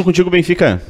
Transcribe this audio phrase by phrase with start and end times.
[0.00, 0.80] Junto contigo, Benfica.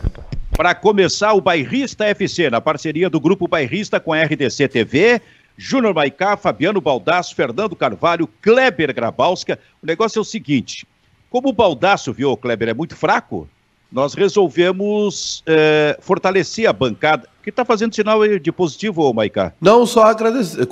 [0.52, 5.20] Para começar, o Bairrista FC, na parceria do Grupo Bairrista com a RDC TV,
[5.58, 9.58] Júnior Maicá, Fabiano Baldasso, Fernando Carvalho, Kleber Grabowska.
[9.82, 10.86] O negócio é o seguinte:
[11.28, 13.48] como o Baldasso, viu, Kleber, é muito fraco,
[13.90, 17.26] nós resolvemos é, fortalecer a bancada.
[17.42, 19.52] que está fazendo sinal de positivo, Maicá?
[19.60, 20.68] Não, só agradecer,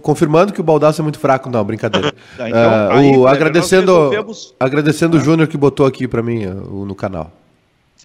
[0.00, 2.14] confirmando que o Baldasso é muito fraco, não, brincadeira.
[2.38, 4.54] tá, então, uh, aí, o, agradecendo resolvemos...
[4.58, 5.20] agradecendo ah.
[5.20, 7.30] o Júnior que botou aqui para mim uh, no canal.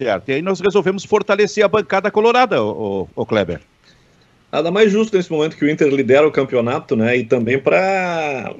[0.02, 3.60] Certo, e aí nós resolvemos fortalecer a bancada colorada, o, o, Kleber.
[4.50, 7.16] Nada mais justo nesse momento que o Inter lidera o campeonato, né?
[7.16, 8.54] E também para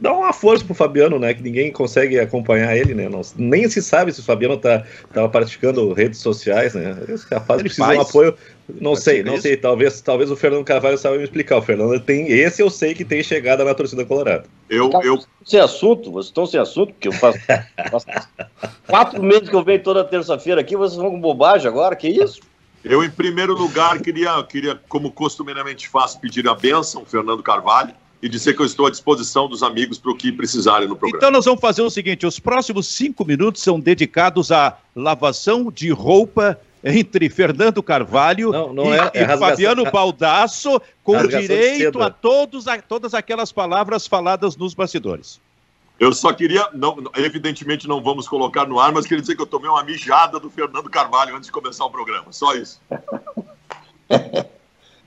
[0.00, 1.34] dar uma força pro Fabiano, né?
[1.34, 3.08] Que ninguém consegue acompanhar ele, né?
[3.08, 6.96] Não, nem se sabe se o Fabiano tá, tava praticando redes sociais, né?
[7.08, 8.34] Esse rapaz ele precisa de um apoio.
[8.80, 9.56] Não sei, não sei.
[9.56, 11.58] Talvez, talvez o Fernando Carvalho saiba me explicar.
[11.58, 12.28] O Fernando tem.
[12.28, 14.44] Esse eu sei que tem chegada na torcida colorada.
[14.68, 15.22] Eu, tá, eu...
[15.44, 17.38] Sem assunto, vocês estão sem assunto, porque eu faço,
[17.90, 18.06] faço
[18.86, 22.40] quatro meses que eu venho toda terça-feira aqui, vocês vão com bobagem agora, que isso?
[22.82, 27.94] Eu, em primeiro lugar, queria, queria como costumeiramente faço, pedir a bênção, Fernando Carvalho
[28.24, 31.18] e dizer que eu estou à disposição dos amigos para o que precisarem no programa.
[31.18, 35.90] Então nós vamos fazer o seguinte: os próximos cinco minutos são dedicados à lavação de
[35.90, 42.08] roupa entre Fernando Carvalho não, não e, é, é e Fabiano Baldasso, com direito a,
[42.08, 45.38] todos, a todas aquelas palavras faladas nos bastidores.
[46.00, 49.46] Eu só queria, não, evidentemente não vamos colocar no ar, mas queria dizer que eu
[49.46, 52.32] tomei uma mijada do Fernando Carvalho antes de começar o programa.
[52.32, 52.80] Só isso.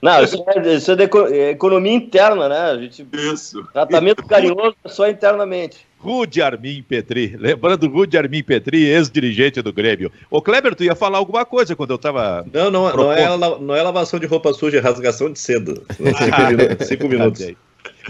[0.02, 2.59] Não, isso é, isso é de é economia interna, né?
[2.59, 3.64] A gente, isso.
[3.73, 5.88] Tratamento carinhoso é só internamente.
[6.00, 10.12] Rude Armin Petri, lembrando Rude Armin Petri, ex-dirigente do Grêmio.
[10.30, 12.45] Ô Kleber, tu ia falar alguma coisa quando eu estava.
[12.53, 15.84] Não, não, não, é, não é lavação de roupa suja, é rasgação de cedo.
[15.92, 16.88] Cinco, minutos.
[16.88, 17.52] Cinco minutos.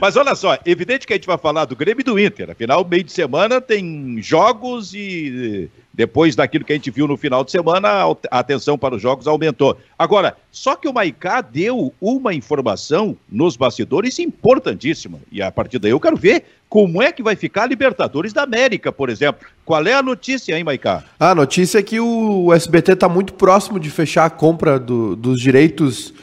[0.01, 2.51] Mas olha só, evidente que a gente vai falar do Grêmio e do Inter.
[2.51, 7.43] Afinal, meio de semana tem jogos e depois daquilo que a gente viu no final
[7.43, 7.89] de semana,
[8.29, 9.75] a atenção para os jogos aumentou.
[9.97, 15.17] Agora, só que o Maicá deu uma informação nos bastidores importantíssima.
[15.31, 18.43] E a partir daí eu quero ver como é que vai ficar a Libertadores da
[18.43, 19.47] América, por exemplo.
[19.65, 21.03] Qual é a notícia, hein, Maicá?
[21.19, 25.41] A notícia é que o SBT está muito próximo de fechar a compra do, dos
[25.41, 26.13] direitos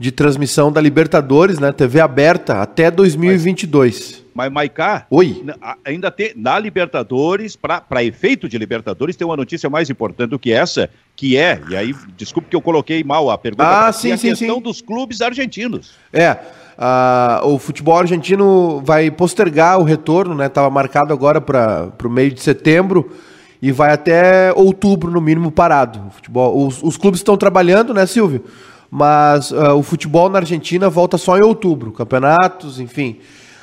[0.00, 1.70] de transmissão da Libertadores, né?
[1.72, 4.24] TV aberta até 2022.
[4.32, 5.44] Mas, Maicá, Oi.
[5.84, 10.50] ainda tem na Libertadores, para efeito de Libertadores, tem uma notícia mais importante do que
[10.50, 14.16] essa, que é, e aí, desculpe que eu coloquei mal a pergunta, ah, sim, a
[14.16, 14.62] sim, questão sim.
[14.62, 15.92] dos clubes argentinos.
[16.10, 16.30] É,
[16.78, 20.46] uh, o futebol argentino vai postergar o retorno, né?
[20.46, 23.12] Estava marcado agora para o meio de setembro
[23.60, 26.06] e vai até outubro, no mínimo, parado.
[26.06, 28.42] O futebol, os, os clubes estão trabalhando, né, Silvio?
[28.90, 33.18] Mas uh, o futebol na Argentina volta só em outubro, campeonatos, enfim.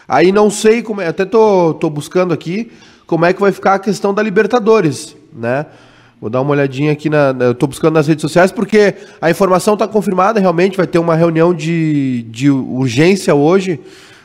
[0.07, 2.71] Aí não sei como é, até tô, tô buscando aqui
[3.05, 5.65] como é que vai ficar a questão da Libertadores, né?
[6.19, 7.35] Vou dar uma olhadinha aqui na.
[7.39, 11.15] Eu tô buscando nas redes sociais porque a informação está confirmada, realmente vai ter uma
[11.15, 13.79] reunião de, de urgência hoje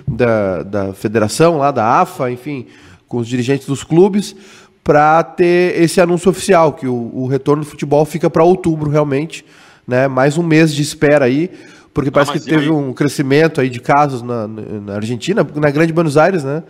[0.08, 2.66] da, da federação lá, da AFA, enfim,
[3.06, 4.34] com os dirigentes dos clubes,
[4.82, 9.44] para ter esse anúncio oficial, que o, o retorno do futebol fica para outubro realmente
[9.86, 10.08] né?
[10.08, 11.50] Mais um mês de espera aí,
[11.92, 12.70] porque ah, parece que teve aí?
[12.70, 16.62] um crescimento aí de casos na, na Argentina, na Grande Buenos Aires, né?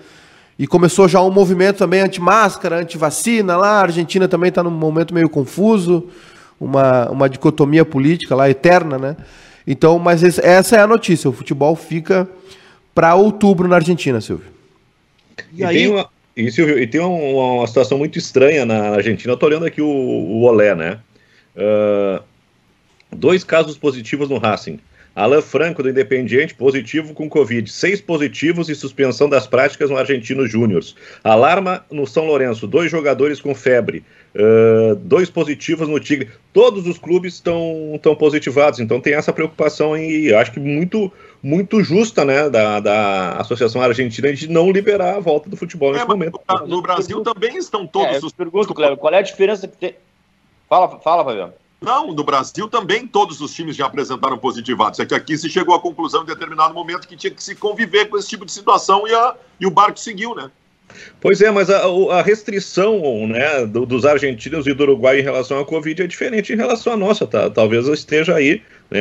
[0.58, 3.80] E começou já um movimento também anti-máscara, anti-vacina lá.
[3.80, 6.08] A Argentina também está num momento meio confuso,
[6.60, 9.16] uma, uma dicotomia política lá eterna, né?
[9.66, 11.30] Então, mas esse, essa é a notícia.
[11.30, 12.28] O futebol fica
[12.94, 14.46] para outubro na Argentina, Silvio.
[15.52, 15.76] E, e aí...
[15.78, 19.32] tem uma, e, Silvio, e tem uma, uma, situação muito estranha na Argentina.
[19.32, 20.98] Eu tô olhando aqui o, o Olé, né?
[21.56, 22.22] Uh,
[23.14, 24.80] Dois casos positivos no Racing.
[25.14, 27.70] Alan Franco, do Independiente, positivo com Covid.
[27.70, 30.82] Seis positivos e suspensão das práticas no Argentino Júnior.
[31.22, 32.66] Alarma no São Lourenço.
[32.66, 34.02] Dois jogadores com febre.
[34.34, 36.30] Uh, dois positivos no Tigre.
[36.50, 38.80] Todos os clubes estão positivados.
[38.80, 41.12] Então tem essa preocupação e acho que muito
[41.42, 46.04] muito justa, né, da, da Associação Argentina de não liberar a volta do futebol nesse
[46.04, 46.40] é, momento.
[46.69, 48.32] No Brasil também estão todos é, os...
[48.32, 49.94] Pergunto, Cleber, qual é a diferença que tem...
[50.69, 51.52] Fala, fala, Fabiano.
[51.82, 55.00] Não, no Brasil também todos os times já apresentaram positivados.
[55.00, 58.06] É que aqui se chegou à conclusão em determinado momento que tinha que se conviver
[58.06, 60.50] com esse tipo de situação e, a, e o barco seguiu, né?
[61.20, 61.84] Pois é, mas a,
[62.19, 66.52] a restrição né, do, dos argentinos e do Uruguai em relação à Covid é diferente
[66.52, 67.26] em relação à nossa.
[67.26, 67.49] Tá?
[67.49, 69.00] Talvez esteja aí né,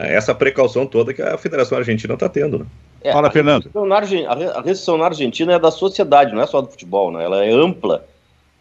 [0.00, 2.60] essa precaução toda que a Federação Argentina está tendo.
[2.60, 2.66] Né?
[3.02, 3.64] É, Fala, a Fernando.
[3.64, 7.10] Restrição na, a restrição na Argentina é da sociedade, não é só do futebol.
[7.10, 7.24] Né?
[7.24, 8.04] Ela é ampla,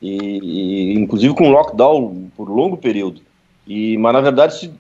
[0.02, 3.22] e, e inclusive com lockdown por longo período.
[3.70, 4.74] E, mas, na verdade, se,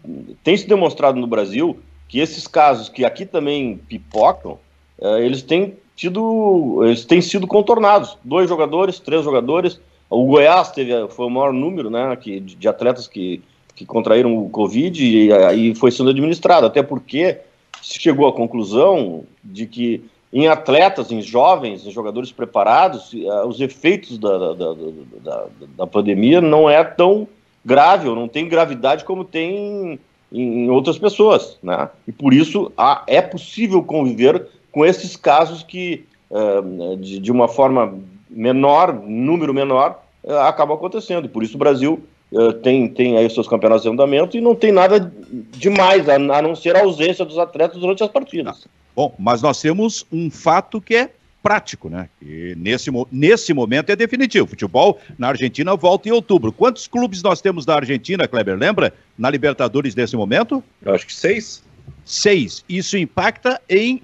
[0.43, 1.77] tem se demonstrado no Brasil
[2.07, 4.57] que esses casos que aqui também pipocam,
[4.97, 8.17] uh, eles têm tido, eles têm sido contornados.
[8.23, 13.07] Dois jogadores, três jogadores, O Goiás teve, foi o maior número né, que, de atletas
[13.07, 13.43] que,
[13.75, 17.37] que contraíram o Covid e aí foi sendo administrado, até porque
[17.81, 20.03] se chegou à conclusão de que
[20.33, 25.45] em atletas, em jovens, em jogadores preparados, eh, os efeitos da, da, da,
[25.77, 27.27] da, pandemia não é tão
[27.65, 29.99] grave, ou não tem gravidade como tem
[30.31, 31.89] em, outras pessoas, né?
[32.07, 37.47] E por isso há, é possível conviver com esses casos que, uh, de, de, uma
[37.47, 37.93] forma
[38.29, 41.25] menor, número menor, uh, acabam acontecendo.
[41.25, 42.01] E por isso o Brasil
[42.31, 45.11] uh, tem, tem aí seus campeonatos em andamento e não tem nada
[45.51, 48.67] demais, a, a não ser a ausência dos atletas durante as partidas.
[48.95, 51.09] Bom, mas nós temos um fato que é
[51.41, 52.09] prático, né?
[52.21, 54.47] E nesse, nesse momento é definitivo.
[54.47, 56.51] Futebol na Argentina volta em outubro.
[56.51, 58.57] Quantos clubes nós temos na Argentina, Kleber?
[58.57, 58.93] Lembra?
[59.17, 60.63] Na Libertadores nesse momento?
[60.81, 61.63] Eu acho que seis.
[62.05, 62.63] Seis.
[62.67, 64.01] Isso impacta em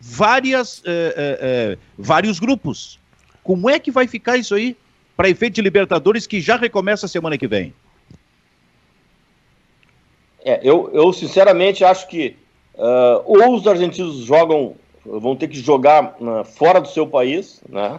[0.00, 2.98] várias, eh, eh, vários grupos.
[3.42, 4.76] Como é que vai ficar isso aí
[5.16, 7.74] para efeito de Libertadores que já recomeça semana que vem?
[10.44, 12.36] É, eu, eu sinceramente acho que
[12.78, 14.76] Uh, ou os argentinos jogam,
[15.08, 17.98] vão ter que jogar uh, fora do seu país, né?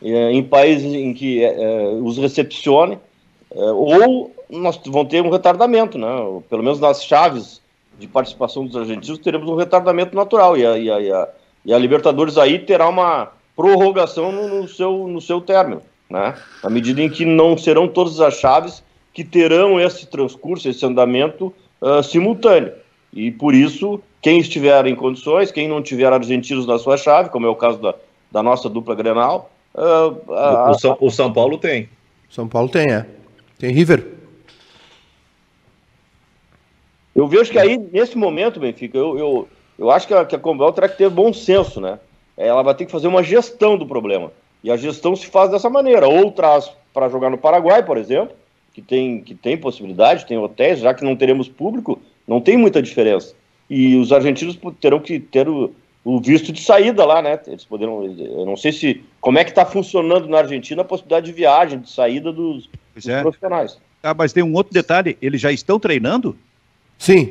[0.00, 2.98] em países em que uh, os recepcione,
[3.50, 6.06] ou nós vão ter um retardamento, né?
[6.48, 7.60] pelo menos nas chaves
[7.98, 11.28] de participação dos argentinos teremos um retardamento natural e a, e a, e a,
[11.64, 16.36] e a Libertadores aí terá uma prorrogação no, no, seu, no seu término, né?
[16.62, 21.52] à medida em que não serão todas as chaves que terão esse transcurso, esse andamento
[22.04, 22.72] simultâneo.
[23.12, 27.46] E por isso quem estiver em condições, quem não tiver argentinos na sua chave, como
[27.46, 27.94] é o caso da,
[28.30, 29.50] da nossa dupla Grenal.
[29.74, 31.88] Uh, uh, o, São, o, São, Paulo tem.
[32.28, 33.06] São Paulo tem, é.
[33.58, 34.06] Tem River.
[37.14, 39.48] Eu vejo que aí, nesse momento, Benfica, eu, eu,
[39.78, 41.98] eu acho que a, que a Combel terá que ter bom senso, né?
[42.36, 44.32] Ela vai ter que fazer uma gestão do problema.
[44.62, 46.08] E a gestão se faz dessa maneira.
[46.08, 48.34] Ou traz para jogar no Paraguai, por exemplo,
[48.72, 52.80] que tem, que tem possibilidade, tem hotéis, já que não teremos público, não tem muita
[52.80, 53.34] diferença
[53.68, 55.72] e os argentinos terão que ter o,
[56.04, 57.38] o visto de saída lá, né?
[57.46, 61.26] Eles poderão, eu não sei se como é que está funcionando na Argentina a possibilidade
[61.26, 63.20] de viagem, de saída dos, dos é.
[63.20, 63.78] profissionais.
[64.02, 66.36] Ah, mas tem um outro detalhe, eles já estão treinando?
[66.96, 67.30] Sim,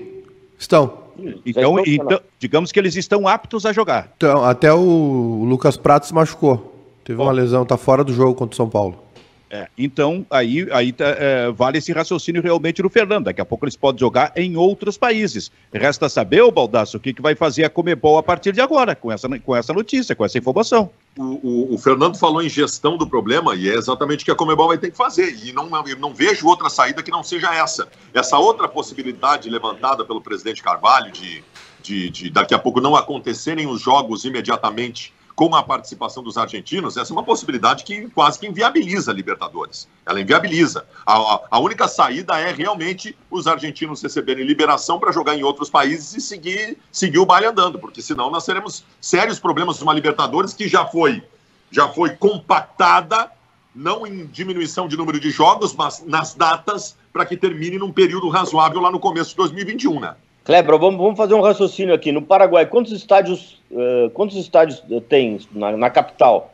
[0.60, 1.08] estão.
[1.46, 4.14] Então, então, digamos que eles estão aptos a jogar.
[4.18, 6.76] Então, até o Lucas Pratos machucou.
[7.04, 7.24] Teve Bom.
[7.24, 9.07] uma lesão, tá fora do jogo contra o São Paulo.
[9.50, 13.26] É, então, aí, aí tá, é, vale esse raciocínio realmente no Fernando.
[13.26, 15.50] Daqui a pouco eles podem jogar em outros países.
[15.74, 18.96] Resta saber, o Baldasso, o que, que vai fazer a Comebol a partir de agora,
[18.96, 20.90] com essa, com essa notícia, com essa informação.
[21.18, 24.36] O, o, o, Fernando falou em gestão do problema e é exatamente o que a
[24.36, 25.34] Comebol vai ter que fazer.
[25.44, 27.88] E não, não vejo outra saída que não seja essa.
[28.14, 31.44] Essa outra possibilidade levantada pelo presidente Carvalho de,
[31.82, 36.98] de, de daqui a pouco não acontecerem os jogos imediatamente com a participação dos argentinos,
[36.98, 39.88] essa é uma possibilidade que quase que inviabiliza a Libertadores.
[40.04, 40.84] Ela inviabiliza.
[41.06, 45.70] A, a, a única saída é realmente os argentinos receberem liberação para jogar em outros
[45.70, 50.56] países e seguir, seguir o baile andando, porque senão nós teremos sérios problemas uma Libertadores
[50.56, 51.22] que já foi,
[51.70, 53.32] já foi compactada,
[53.76, 58.28] não em diminuição de número de jogos, mas nas datas, para que termine num período
[58.28, 60.16] razoável lá no começo de 2021, né?
[60.48, 62.10] Kleber, vamos, vamos fazer um raciocínio aqui.
[62.10, 66.54] No Paraguai, quantos estádios, uh, quantos estádios tem na, na capital?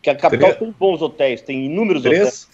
[0.00, 0.58] Que a capital Três.
[0.60, 2.20] tem bons hotéis, tem inúmeros Três.
[2.20, 2.48] hotéis.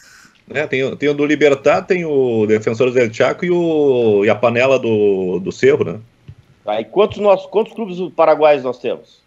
[0.48, 4.34] É, tem, tem o do Libertar, tem o Defensores del Chaco e, o, e a
[4.34, 6.00] panela do, do Cerro, né?
[6.64, 9.20] Tá, e quantos, nós, quantos clubes paraguaios nós temos?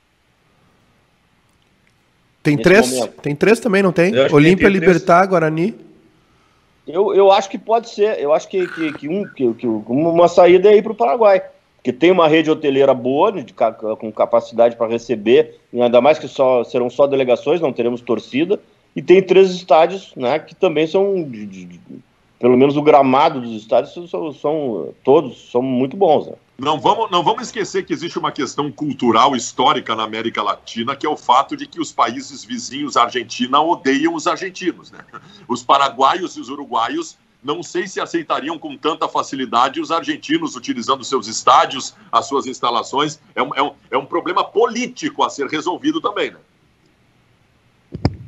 [2.41, 2.91] Tem três?
[2.91, 3.21] Momento?
[3.21, 4.11] Tem três também, não tem?
[4.31, 5.75] Olímpia, Libertar, Guarani.
[6.87, 8.19] Eu, eu acho que pode ser.
[8.19, 11.41] Eu acho que, que, que, um, que, que uma saída é ir para o Paraguai.
[11.77, 16.63] Porque tem uma rede hoteleira boa, de, com capacidade para receber, ainda mais que só,
[16.63, 18.57] serão só delegações, não teremos torcida.
[18.95, 21.79] E tem três estádios né, que também são, de, de,
[22.39, 26.27] pelo menos o gramado dos estádios, são, são todos são muito bons.
[26.27, 26.33] Né?
[26.57, 31.05] Não vamos, não vamos esquecer que existe uma questão cultural histórica na América Latina, que
[31.05, 34.91] é o fato de que os países vizinhos à Argentina odeiam os argentinos.
[34.91, 34.99] Né?
[35.47, 41.03] Os paraguaios e os uruguaios não sei se aceitariam com tanta facilidade os argentinos utilizando
[41.03, 43.19] seus estádios, as suas instalações.
[43.35, 46.31] É um, é um, é um problema político a ser resolvido também.
[46.31, 46.37] Né?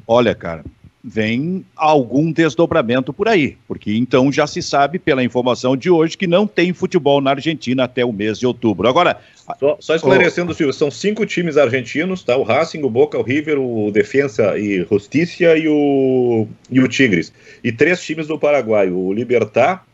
[0.08, 0.66] Olha, cara,
[1.08, 6.26] vem algum desdobramento por aí, porque então já se sabe pela informação de hoje que
[6.26, 8.88] não tem futebol na Argentina até o mês de outubro.
[8.88, 9.20] Agora,
[9.60, 12.36] só, só esclarecendo, oh, Silvio, são cinco times argentinos, tá?
[12.36, 17.32] O Racing, o Boca, o River, o Defensa e Justicia e o e o Tigres.
[17.64, 19.86] E três times do Paraguai, o Libertar,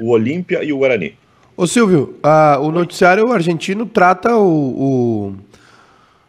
[0.00, 1.14] o Olímpia e o Guarani.
[1.56, 5.34] Ô Silvio, uh, o noticiário argentino trata o, o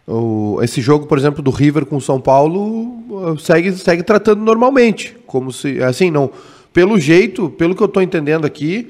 [0.08, 2.97] o, esse jogo, por exemplo, do River com o São Paulo
[3.40, 5.16] segue, segue tratando normalmente.
[5.26, 6.30] como se assim não,
[6.74, 8.90] pelo jeito, pelo que eu estou entendendo aqui,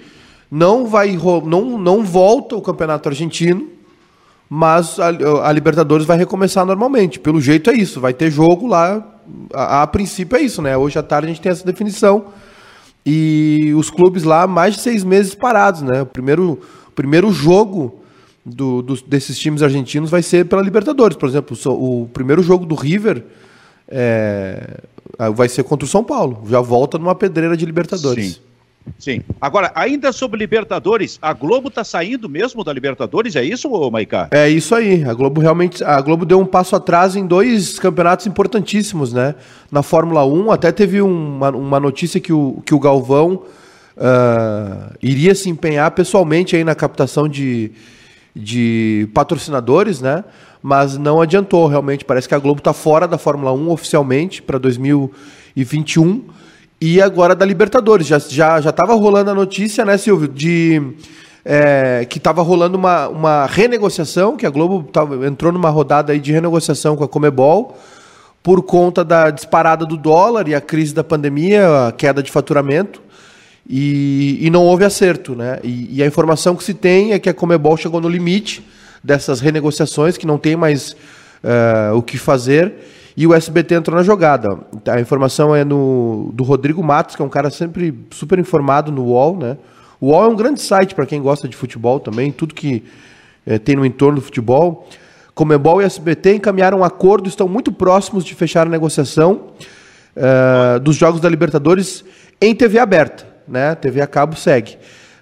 [0.51, 3.67] não vai não não volta o campeonato argentino,
[4.49, 5.07] mas a,
[5.47, 7.19] a, Libertadores vai recomeçar normalmente.
[7.19, 9.05] Pelo jeito é isso, vai ter jogo lá.
[9.53, 10.77] A, a, princípio é isso, né?
[10.77, 12.25] Hoje à tarde a gente tem essa definição
[13.05, 16.01] e os clubes lá mais de seis meses parados, né?
[16.01, 16.59] O primeiro
[16.95, 18.01] primeiro jogo
[18.45, 21.17] do, do, desses times argentinos vai ser pela Libertadores.
[21.17, 23.23] Por exemplo, o, o primeiro jogo do River
[23.87, 24.81] é,
[25.33, 26.43] vai ser contra o São Paulo.
[26.49, 28.35] Já volta numa pedreira de Libertadores.
[28.35, 28.47] Sim.
[28.97, 29.21] Sim.
[29.41, 34.27] Agora, ainda sobre Libertadores, a Globo está saindo mesmo da Libertadores, é isso, Maicá?
[34.31, 35.03] É isso aí.
[35.03, 35.83] A Globo realmente.
[35.83, 39.35] A Globo deu um passo atrás em dois campeonatos importantíssimos, né?
[39.71, 43.43] Na Fórmula 1, até teve uma, uma notícia que o, que o Galvão
[43.97, 47.71] uh, iria se empenhar pessoalmente aí na captação de,
[48.35, 50.23] de patrocinadores, né?
[50.67, 52.03] Mas não adiantou, realmente.
[52.03, 56.25] Parece que a Globo está fora da Fórmula 1 oficialmente para 2021
[56.81, 58.05] e agora da Libertadores.
[58.05, 60.81] Já já já estava rolando a notícia, né, Silvio, de
[61.45, 66.19] é, que estava rolando uma, uma renegociação, que a Globo tava, entrou numa rodada aí
[66.19, 67.77] de renegociação com a Comebol
[68.43, 73.01] por conta da disparada do dólar e a crise da pandemia, a queda de faturamento.
[73.69, 75.61] E, e não houve acerto, né?
[75.63, 78.61] E, e, a informação que se tem é que a Comebol chegou no limite
[79.03, 80.93] dessas renegociações, que não tem mais
[81.43, 82.73] uh, o que fazer,
[83.15, 84.59] e o SBT entrou na jogada.
[84.87, 89.05] A informação é no, do Rodrigo Matos, que é um cara sempre super informado no
[89.05, 89.57] UOL, né?
[89.99, 92.83] O UOL é um grande site para quem gosta de futebol também, tudo que
[93.45, 94.87] é, tem no entorno do futebol.
[95.33, 99.47] Comebol e SBT encaminharam um acordo, estão muito próximos de fechar a negociação
[100.15, 102.03] uh, dos Jogos da Libertadores
[102.39, 103.73] em TV aberta né?
[103.75, 104.77] TV a cabo segue.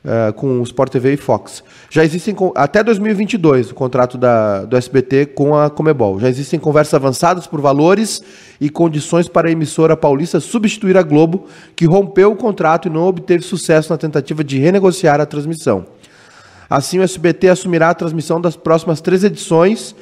[0.06, 1.64] Uh, com o Sport TV e Fox.
[1.90, 6.20] Já existem até 2022 o contrato da, do SBT com a Comebol.
[6.20, 8.22] Já existem conversas avançadas por valores
[8.62, 13.08] e condições para a emissora paulista substituir a Globo, que rompeu o contrato e não
[13.08, 15.88] obteve sucesso na tentativa de renegociar a transmissão.
[16.70, 19.96] Assim, o SBT assumirá a transmissão das próximas três edições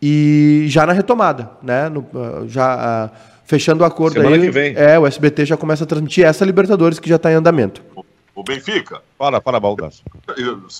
[0.00, 1.88] e já na retomada, né?
[1.88, 4.42] No, uh, já uh, fechando o acordo Semana aí.
[4.42, 4.74] que vem.
[4.76, 7.82] É, o SBT já começa a transmitir essa Libertadores que já está em andamento.
[8.38, 9.02] O Benfica.
[9.18, 10.00] Fala, fala, Baldas.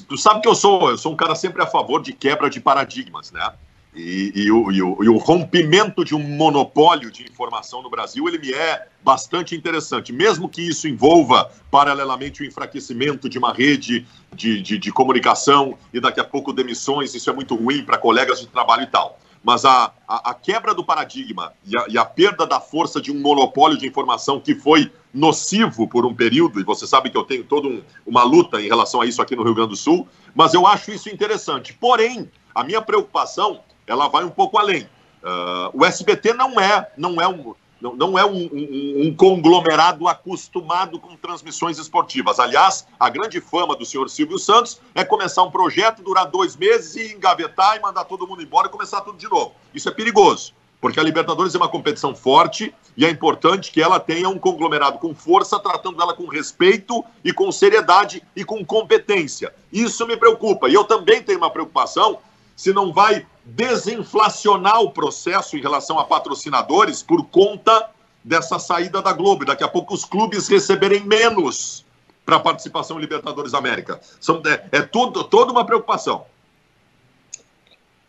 [0.08, 2.60] Tu sabe que eu sou, eu sou um cara sempre a favor de quebra de
[2.60, 3.52] paradigmas, né?
[3.92, 8.28] E, e, o, e, o, e, o, rompimento de um monopólio de informação no Brasil,
[8.28, 14.06] ele me é bastante interessante, mesmo que isso envolva, paralelamente, o enfraquecimento de uma rede
[14.32, 18.38] de, de, de comunicação e daqui a pouco demissões, isso é muito ruim para colegas
[18.38, 22.04] de trabalho e tal mas a, a, a quebra do paradigma e a, e a,
[22.04, 26.64] perda da força de um monopólio de informação que foi nocivo por um período, e
[26.64, 29.42] você sabe que eu tenho toda um, uma luta em relação a isso aqui no
[29.42, 31.72] Rio Grande do Sul, mas eu acho isso interessante.
[31.72, 34.88] Porém, a minha preocupação, ela vai um pouco além.
[35.22, 40.08] Uh, o SBT não é, não é um não, não é um, um, um, conglomerado
[40.08, 42.40] acostumado com transmissões esportivas.
[42.40, 46.96] Aliás, a grande fama do senhor Silvio Santos é começar um projeto, durar dois meses
[46.96, 49.54] e engavetar e mandar todo mundo embora e começar tudo de novo.
[49.72, 54.00] Isso é perigoso, porque a Libertadores é uma competição forte e é importante que ela
[54.00, 59.54] tenha um conglomerado com força, tratando ela com respeito e com seriedade e com competência.
[59.72, 60.68] Isso me preocupa.
[60.68, 62.18] E eu também tenho uma preocupação
[62.58, 67.88] se não vai desinflacionar o processo em relação a patrocinadores por conta
[68.24, 69.44] dessa saída da Globo.
[69.44, 71.86] Daqui a pouco os clubes receberem menos
[72.26, 74.00] para a participação em Libertadores América.
[74.20, 76.24] São, é, é tudo, toda uma preocupação.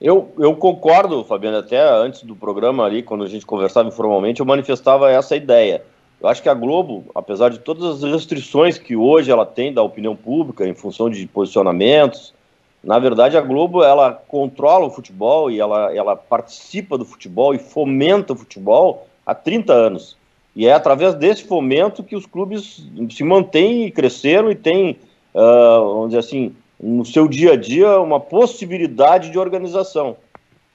[0.02, 4.48] Eu, eu concordo, Fabiano, até antes do programa ali, quando a gente conversava informalmente, eu
[4.48, 5.84] manifestava essa ideia.
[6.20, 9.84] Eu acho que a Globo, apesar de todas as restrições que hoje ela tem da
[9.84, 12.34] opinião pública em função de posicionamentos,
[12.84, 17.60] na verdade, a Globo ela controla o futebol e ela, ela participa do futebol e
[17.60, 20.18] fomenta o futebol há 30 anos.
[20.56, 24.98] E é através desse fomento que os clubes se mantêm e cresceram e têm,
[25.34, 30.16] uh, vamos dizer assim, no seu dia a dia, uma possibilidade de organização.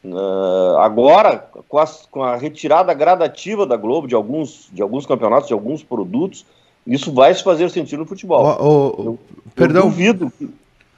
[0.05, 5.49] Uh, agora, com a, com a, retirada gradativa da Globo de alguns, de alguns campeonatos,
[5.49, 6.45] de alguns produtos,
[6.87, 8.45] isso vai se fazer sentido no futebol.
[8.45, 9.19] Oh, oh, eu,
[9.55, 9.85] perdão.
[9.85, 10.33] Eu duvido.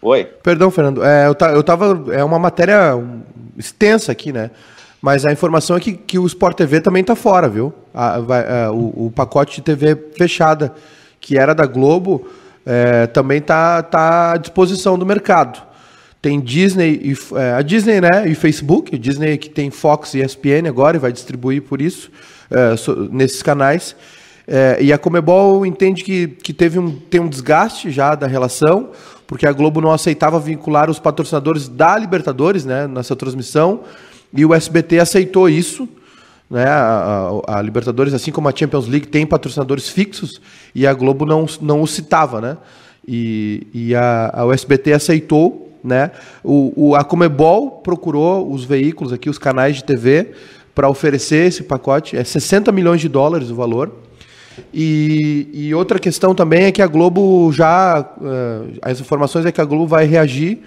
[0.02, 0.24] Oi.
[0.42, 1.02] Perdão, Fernando.
[1.04, 2.12] É, eu, eu tava.
[2.12, 2.92] É uma matéria
[3.56, 4.50] extensa aqui, né?
[5.00, 7.72] Mas a informação é que, que o Sport TV também está fora, viu?
[7.94, 10.74] A, vai, a, o, o, pacote de TV fechada,
[11.20, 12.26] que era da Globo,
[12.64, 15.62] é, também está tá à disposição do mercado.
[16.20, 18.28] Tem Disney e é, a Disney, né?
[18.28, 18.94] E Facebook.
[18.94, 22.10] A Disney que tem Fox e ESPN agora e vai distribuir por isso
[22.50, 23.94] é, so, nesses canais.
[24.48, 28.90] É, e a Comebol entende que, que teve um, tem um desgaste já da relação
[29.26, 33.80] porque a Globo não aceitava vincular os patrocinadores da Libertadores né, nessa transmissão,
[34.32, 35.88] e o SBT aceitou isso.
[36.48, 36.64] Né?
[36.64, 40.40] A, a, a, Libertadores, assim como a Champions League, tem patrocinadores fixos
[40.74, 42.56] e a Globo não, não os citava, né?
[43.06, 46.10] E, e a, a USBT aceitou, né?
[46.42, 50.32] O, o, a Comebol procurou os veículos aqui, os canais de TV,
[50.74, 52.16] para oferecer esse pacote.
[52.16, 53.92] É 60 milhões de dólares o valor.
[54.72, 58.04] E, e outra questão também é que a Globo já.
[58.18, 60.60] Uh, as informações é que a Globo vai reagir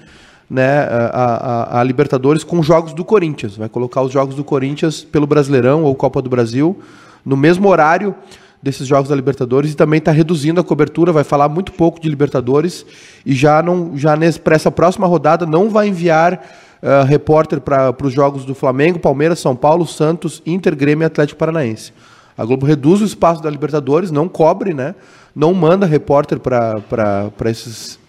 [0.50, 3.56] né, a, a, a, Libertadores com jogos do Corinthians.
[3.56, 6.80] Vai colocar os jogos do Corinthians pelo Brasileirão ou Copa do Brasil
[7.24, 8.16] no mesmo horário
[8.62, 12.10] desses jogos da Libertadores e também está reduzindo a cobertura, vai falar muito pouco de
[12.10, 12.86] Libertadores
[13.26, 16.46] e já não já para essa próxima rodada não vai enviar
[16.84, 21.40] uh, repórter para os jogos do Flamengo, Palmeiras, São Paulo, Santos, Inter, Grêmio e Atlético
[21.40, 21.94] Paranaense.
[22.40, 24.96] A Globo reduz o espaço da Libertadores, não cobre, né?
[25.36, 28.00] Não manda repórter para esses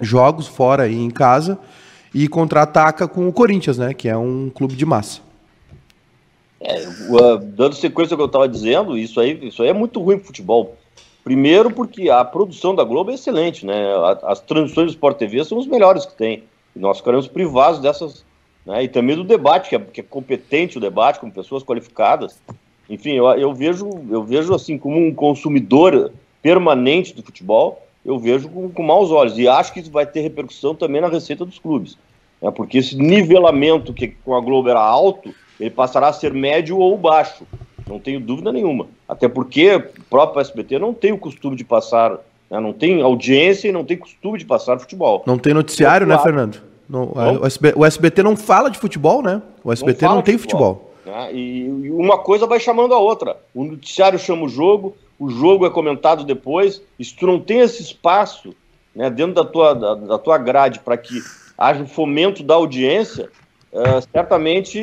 [0.00, 1.58] jogos fora e em casa
[2.14, 3.92] e contra-ataca com o Corinthians, né?
[3.92, 5.22] Que é um clube de massa.
[6.60, 10.00] É, uh, dando sequência ao que eu estava dizendo, isso aí, isso aí é muito
[10.00, 10.76] ruim para futebol.
[11.24, 13.88] Primeiro porque a produção da Globo é excelente, né?
[14.22, 16.44] As transmissões do Sport TV são os melhores que tem.
[16.76, 18.24] E nós ficaremos privados dessas,
[18.64, 18.84] né?
[18.84, 22.38] E também do debate, que é, que é competente o debate, com pessoas qualificadas.
[22.88, 26.12] Enfim, eu, eu, vejo, eu vejo assim, como um consumidor
[26.42, 29.38] permanente do futebol, eu vejo com, com maus olhos.
[29.38, 31.96] E acho que isso vai ter repercussão também na receita dos clubes.
[32.40, 32.50] Né?
[32.50, 36.96] Porque esse nivelamento que com a Globo era alto, ele passará a ser médio ou
[36.98, 37.46] baixo.
[37.88, 38.86] Não tenho dúvida nenhuma.
[39.08, 42.12] Até porque o próprio SBT não tem o costume de passar,
[42.50, 42.60] né?
[42.60, 45.22] não tem audiência e não tem costume de passar futebol.
[45.26, 46.62] Não tem noticiário, né, Fernando?
[46.88, 49.40] Não, o, SBT, o, SBT, não fala de futebol, né?
[49.62, 50.74] O SBT não, não tem futebol.
[50.74, 50.93] futebol.
[51.14, 51.32] Né?
[51.32, 53.36] E, uma coisa vai chamando a outra.
[53.54, 56.82] O noticiário chama o jogo, o jogo é comentado depois.
[56.98, 58.54] E se tu não tem esse espaço
[58.94, 61.22] né, dentro da tua, da, da tua grade para que
[61.56, 63.30] haja o fomento da audiência,
[63.72, 64.82] uh, certamente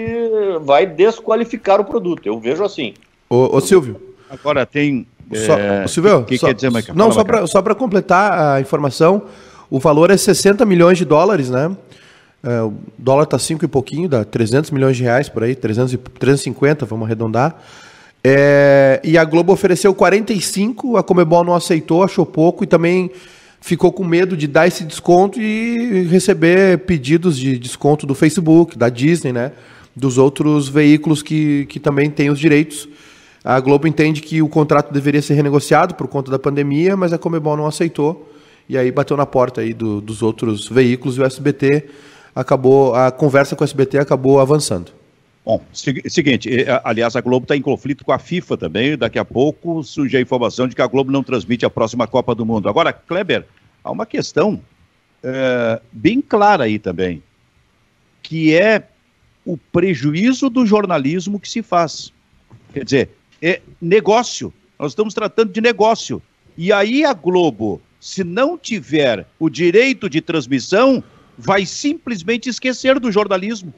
[0.61, 2.25] vai desqualificar o produto.
[2.25, 2.93] Eu vejo assim.
[3.29, 4.01] Ô, ô Silvio.
[4.29, 5.06] Agora tem.
[5.45, 5.88] Só, é...
[5.88, 6.97] Silvio, que só, quer dizer, Michael?
[6.97, 9.23] Não, Fala, só para completar a informação,
[9.69, 11.75] o valor é 60 milhões de dólares, né?
[12.43, 15.93] É, o dólar está 5 e pouquinho, dá 300 milhões de reais por aí, 300
[15.93, 17.62] e, 350, vamos arredondar.
[18.23, 23.12] É, e a Globo ofereceu 45, a Comebol não aceitou, achou pouco e também
[23.60, 28.89] ficou com medo de dar esse desconto e receber pedidos de desconto do Facebook, da
[28.89, 29.51] Disney, né?
[29.95, 32.88] Dos outros veículos que, que também têm os direitos.
[33.43, 37.17] A Globo entende que o contrato deveria ser renegociado por conta da pandemia, mas a
[37.17, 38.32] Comebol não aceitou.
[38.69, 41.86] E aí bateu na porta aí do, dos outros veículos e o SBT
[42.36, 44.91] acabou, a conversa com o SBT acabou avançando.
[45.44, 46.50] Bom, seguinte,
[46.84, 48.98] aliás, a Globo está em conflito com a FIFA também.
[48.98, 52.36] Daqui a pouco surge a informação de que a Globo não transmite a próxima Copa
[52.36, 52.70] do Mundo.
[52.70, 53.48] Agora, Kleber,
[53.84, 54.62] há uma questão
[55.24, 57.24] é, bem clara aí também,
[58.22, 58.88] que é
[59.44, 62.13] o prejuízo do jornalismo que se faz.
[62.72, 63.10] Quer dizer,
[63.41, 64.54] é negócio.
[64.78, 66.22] Nós estamos tratando de negócio.
[66.56, 71.04] E aí a Globo, se não tiver o direito de transmissão,
[71.41, 73.73] vai simplesmente esquecer do jornalismo.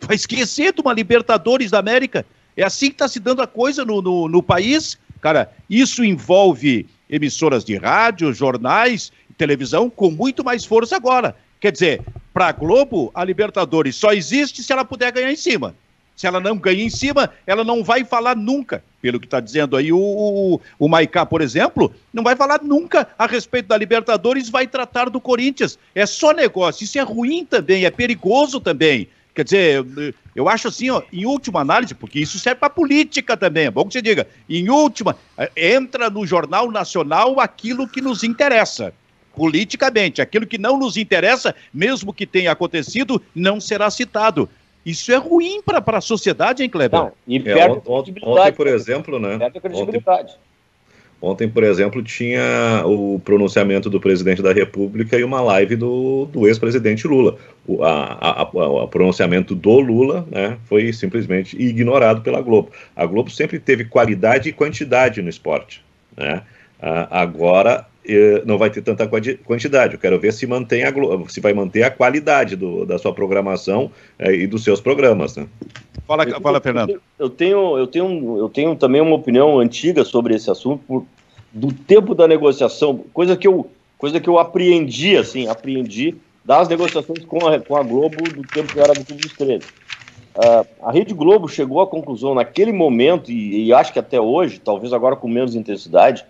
[0.00, 2.26] Vai esquecer de uma Libertadores da América.
[2.56, 4.98] É assim que está se dando a coisa no, no, no país.
[5.20, 11.34] Cara, isso envolve emissoras de rádio, jornais, televisão com muito mais força agora.
[11.58, 12.02] Quer dizer,
[12.34, 15.74] para a Globo, a Libertadores só existe se ela puder ganhar em cima.
[16.16, 18.82] Se ela não ganha em cima, ela não vai falar nunca.
[19.02, 23.06] Pelo que está dizendo aí o, o, o Maicá, por exemplo, não vai falar nunca
[23.18, 25.78] a respeito da Libertadores, vai tratar do Corinthians.
[25.94, 26.84] É só negócio.
[26.84, 29.08] Isso é ruim também, é perigoso também.
[29.34, 33.66] Quer dizer, eu acho assim, ó, em última análise, porque isso serve para política também,
[33.66, 34.26] é bom que você diga.
[34.48, 38.94] Em última, é, entra no Jornal Nacional aquilo que nos interessa
[39.36, 40.22] politicamente.
[40.22, 44.48] Aquilo que não nos interessa, mesmo que tenha acontecido, não será citado.
[44.86, 47.00] Isso é ruim para a sociedade, hein, Kleber?
[47.00, 49.36] Não, e é, ontem, ontem, por exemplo, né?
[49.36, 50.32] Perde a credibilidade.
[51.20, 56.26] Ontem, ontem, por exemplo, tinha o pronunciamento do presidente da República e uma live do,
[56.26, 57.36] do ex-presidente Lula.
[57.66, 62.70] O a, a, a, pronunciamento do Lula né, foi simplesmente ignorado pela Globo.
[62.94, 65.84] A Globo sempre teve qualidade e quantidade no esporte.
[66.16, 66.42] Né?
[67.10, 67.86] agora
[68.44, 69.08] não vai ter tanta
[69.44, 69.94] quantidade.
[69.94, 70.92] Eu quero ver se mantém a,
[71.28, 75.46] se vai manter a qualidade do, da sua programação é, e dos seus programas, né?
[76.06, 77.00] Fala, eu, fala, Fernando.
[77.18, 81.06] Eu tenho, eu tenho, eu tenho também uma opinião antiga sobre esse assunto por,
[81.52, 86.14] do tempo da negociação, coisa que eu, coisa que eu apreendi, assim, apreendi
[86.44, 89.32] das negociações com a, com a Globo do tempo que eu era do Clube dos
[89.32, 89.64] 13.
[90.36, 94.60] Uh, a Rede Globo chegou à conclusão naquele momento, e, e acho que até hoje,
[94.60, 96.24] talvez agora com menos intensidade,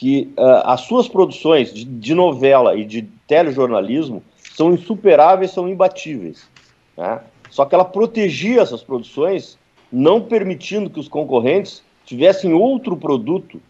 [0.00, 4.22] que uh, as suas produções de, de, novela e de telejornalismo
[4.54, 6.48] são insuperáveis, são imbatíveis.
[6.96, 7.20] Né?
[7.50, 9.58] Só que ela protegia essas produções
[9.92, 13.60] não permitindo que os concorrentes tivessem outro produto,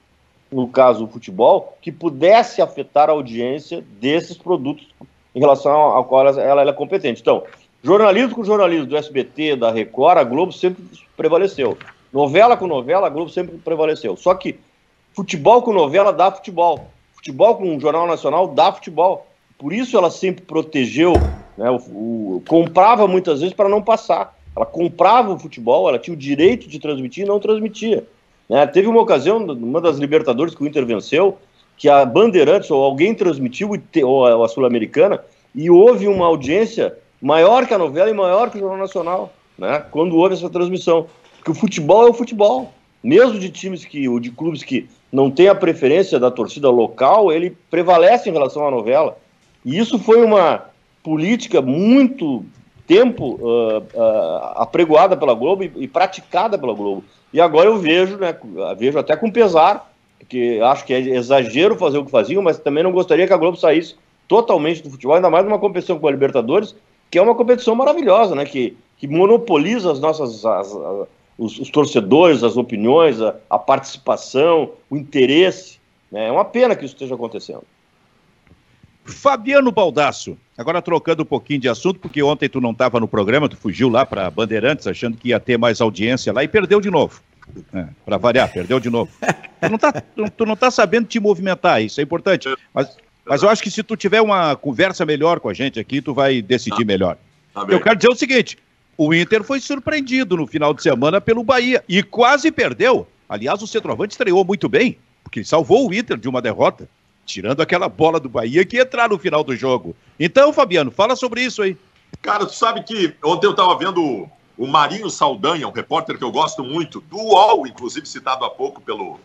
[0.52, 4.86] no caso o futebol, que pudesse afetar a audiência desses produtos
[5.34, 7.20] em relação ao qual ela, ela é competente.
[7.20, 7.42] Então,
[7.82, 10.84] jornalismo com jornalismo do SBT, da Record, a Globo sempre
[11.16, 11.76] prevaleceu.
[12.12, 14.16] Novela com novela, a Globo sempre prevaleceu.
[14.16, 14.60] Só que
[15.12, 16.88] futebol com novela dá futebol.
[17.12, 19.26] Futebol com Jornal Nacional dá futebol.
[19.58, 21.12] Por isso ela sempre protegeu,
[21.56, 24.34] né, o, o, comprava muitas vezes para não passar.
[24.56, 28.06] Ela comprava o futebol, ela tinha o direito de transmitir e não transmitia.
[28.48, 28.66] Né?
[28.66, 31.38] Teve uma ocasião, uma das Libertadores que o Inter venceu,
[31.76, 33.70] que a Bandeirantes ou alguém transmitiu,
[34.02, 35.22] ou a Sul-Americana,
[35.54, 39.84] e houve uma audiência maior que a novela e maior que o Jornal Nacional, né?
[39.90, 41.06] quando houve essa transmissão.
[41.36, 42.72] Porque o futebol é o futebol.
[43.02, 47.32] Mesmo de times que, ou de clubes que não têm a preferência da torcida local,
[47.32, 49.18] ele prevalece em relação à novela.
[49.64, 50.64] E isso foi uma
[51.02, 52.44] política muito
[52.86, 57.04] tempo uh, uh, apregoada pela Globo e, e, praticada pela Globo.
[57.32, 58.36] E agora eu vejo, né,
[58.76, 62.82] vejo até com pesar, porque acho que é exagero fazer o que faziam, mas também
[62.82, 63.94] não gostaria que a Globo saísse
[64.26, 66.74] totalmente do futebol, ainda mais numa competição com a Libertadores,
[67.10, 71.08] que é uma competição maravilhosa, né, que, que monopoliza as nossas as, as,
[71.40, 75.80] os, os, torcedores, as opiniões, a, a participação, o interesse.
[76.12, 76.28] Né?
[76.28, 77.64] É uma pena que isso esteja acontecendo.
[79.06, 83.48] Fabiano Baldasso, agora trocando um pouquinho de assunto, porque ontem tu não estava no programa,
[83.48, 86.90] tu fugiu lá para Bandeirantes achando que ia ter mais audiência lá e perdeu de
[86.90, 87.22] novo.
[87.74, 89.10] É, para variar, perdeu de novo.
[89.60, 92.48] Tu não, tá, tu, tu, não tá sabendo te movimentar, isso é importante.
[92.72, 96.00] Mas, mas eu acho que se tu tiver uma conversa melhor com a gente aqui,
[96.00, 97.16] tu vai decidir melhor.
[97.52, 98.56] Tá eu quero dizer o seguinte:
[99.02, 103.08] o Inter foi surpreendido no final de semana pelo Bahia e quase perdeu.
[103.26, 106.86] Aliás, o centroavante estreou muito bem, porque salvou o Inter de uma derrota
[107.24, 109.96] tirando aquela bola do Bahia que entrar no final do jogo.
[110.18, 111.78] Então, Fabiano, fala sobre isso aí.
[112.20, 116.30] Cara, tu sabe que ontem eu estava vendo o Marinho Saldanha, um repórter que eu
[116.30, 119.18] gosto muito, do UOL, inclusive citado há pouco pelo,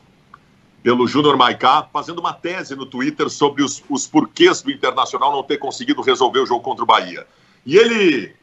[0.82, 5.44] pelo Júnior Maicá, fazendo uma tese no Twitter sobre os, os porquês do Internacional não
[5.44, 7.28] ter conseguido resolver o jogo contra o Bahia.
[7.66, 8.34] E ele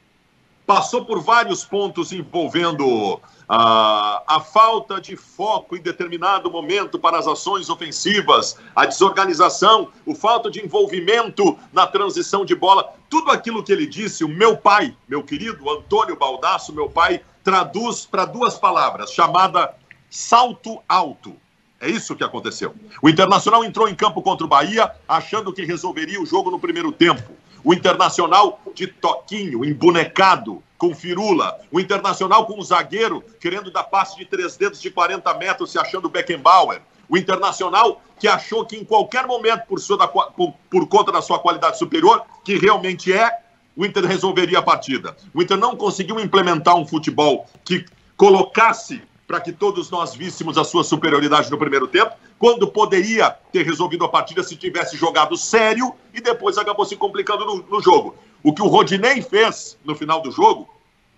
[0.66, 7.27] passou por vários pontos envolvendo a, a falta de foco em determinado momento para as
[7.27, 13.72] ações ofensivas, a desorganização, o falta de envolvimento na transição de bola, tudo aquilo que
[13.72, 19.12] ele disse, o meu pai, meu querido Antônio Baldasso, meu pai, traduz para duas palavras,
[19.12, 19.75] chamada
[20.09, 21.37] salto alto.
[21.81, 22.75] É isso que aconteceu.
[23.03, 26.92] O Internacional entrou em campo contra o Bahia achando que resolveria o jogo no primeiro
[26.92, 27.33] tempo.
[27.64, 31.61] O Internacional de toquinho, embonecado, com firula.
[31.70, 35.79] O Internacional com um zagueiro querendo dar passe de três dedos de 40 metros, se
[35.79, 36.83] achando Beckenbauer.
[37.09, 41.38] O Internacional que achou que em qualquer momento, por, sua, por, por conta da sua
[41.38, 43.38] qualidade superior, que realmente é,
[43.77, 45.16] o Inter resolveria a partida.
[45.35, 47.85] O Inter não conseguiu implementar um futebol que
[48.16, 53.64] colocasse para que todos nós víssemos a sua superioridade no primeiro tempo, quando poderia ter
[53.64, 58.14] resolvido a partida se tivesse jogado sério e depois acabou se complicando no, no jogo.
[58.42, 60.68] O que o Rodinei fez no final do jogo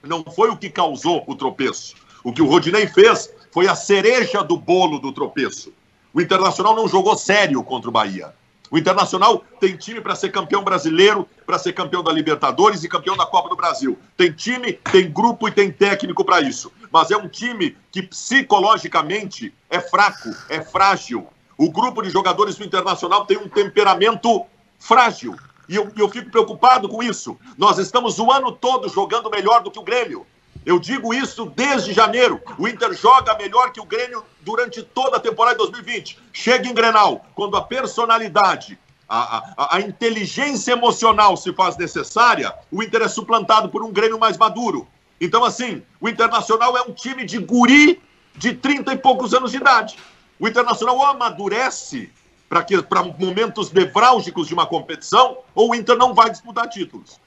[0.00, 1.96] não foi o que causou o tropeço.
[2.22, 5.72] O que o Rodinei fez foi a cereja do bolo do tropeço.
[6.12, 8.32] O Internacional não jogou sério contra o Bahia.
[8.74, 13.16] O Internacional tem time para ser campeão brasileiro, para ser campeão da Libertadores e campeão
[13.16, 13.96] da Copa do Brasil.
[14.16, 16.72] Tem time, tem grupo e tem técnico para isso.
[16.90, 21.24] Mas é um time que psicologicamente é fraco, é frágil.
[21.56, 24.44] O grupo de jogadores do Internacional tem um temperamento
[24.76, 25.36] frágil.
[25.68, 27.38] E eu, eu fico preocupado com isso.
[27.56, 30.26] Nós estamos o ano todo jogando melhor do que o Grêmio.
[30.64, 32.40] Eu digo isso desde janeiro.
[32.58, 36.18] O Inter joga melhor que o Grêmio durante toda a temporada de 2020.
[36.32, 42.82] Chega em Grenal, quando a personalidade, a, a, a, inteligência emocional se faz necessária, o
[42.82, 44.88] Inter é suplantado por um Grêmio mais maduro.
[45.20, 48.02] Então, assim, o Internacional é um time de guri
[48.34, 49.96] de 30 e poucos anos de idade.
[50.40, 52.10] O Internacional ou amadurece
[52.48, 57.20] para momentos nevrálgicos de uma competição, ou o Inter não vai disputar títulos.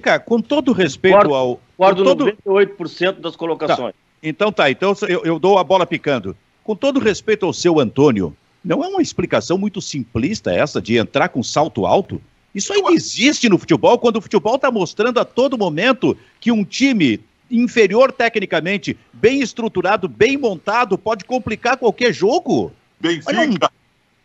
[0.00, 1.60] Cara, com todo respeito Concordo, ao.
[1.76, 2.26] Concordo todo...
[2.44, 3.92] 98% das colocações.
[3.92, 3.98] Tá.
[4.22, 6.36] Então tá, então eu, eu dou a bola picando.
[6.62, 11.28] Com todo respeito ao seu Antônio, não é uma explicação muito simplista essa de entrar
[11.28, 12.22] com salto alto?
[12.54, 16.64] Isso ainda existe no futebol, quando o futebol está mostrando a todo momento que um
[16.64, 17.18] time
[17.50, 22.72] inferior tecnicamente, bem estruturado, bem montado, pode complicar qualquer jogo.
[23.00, 23.70] Benfica.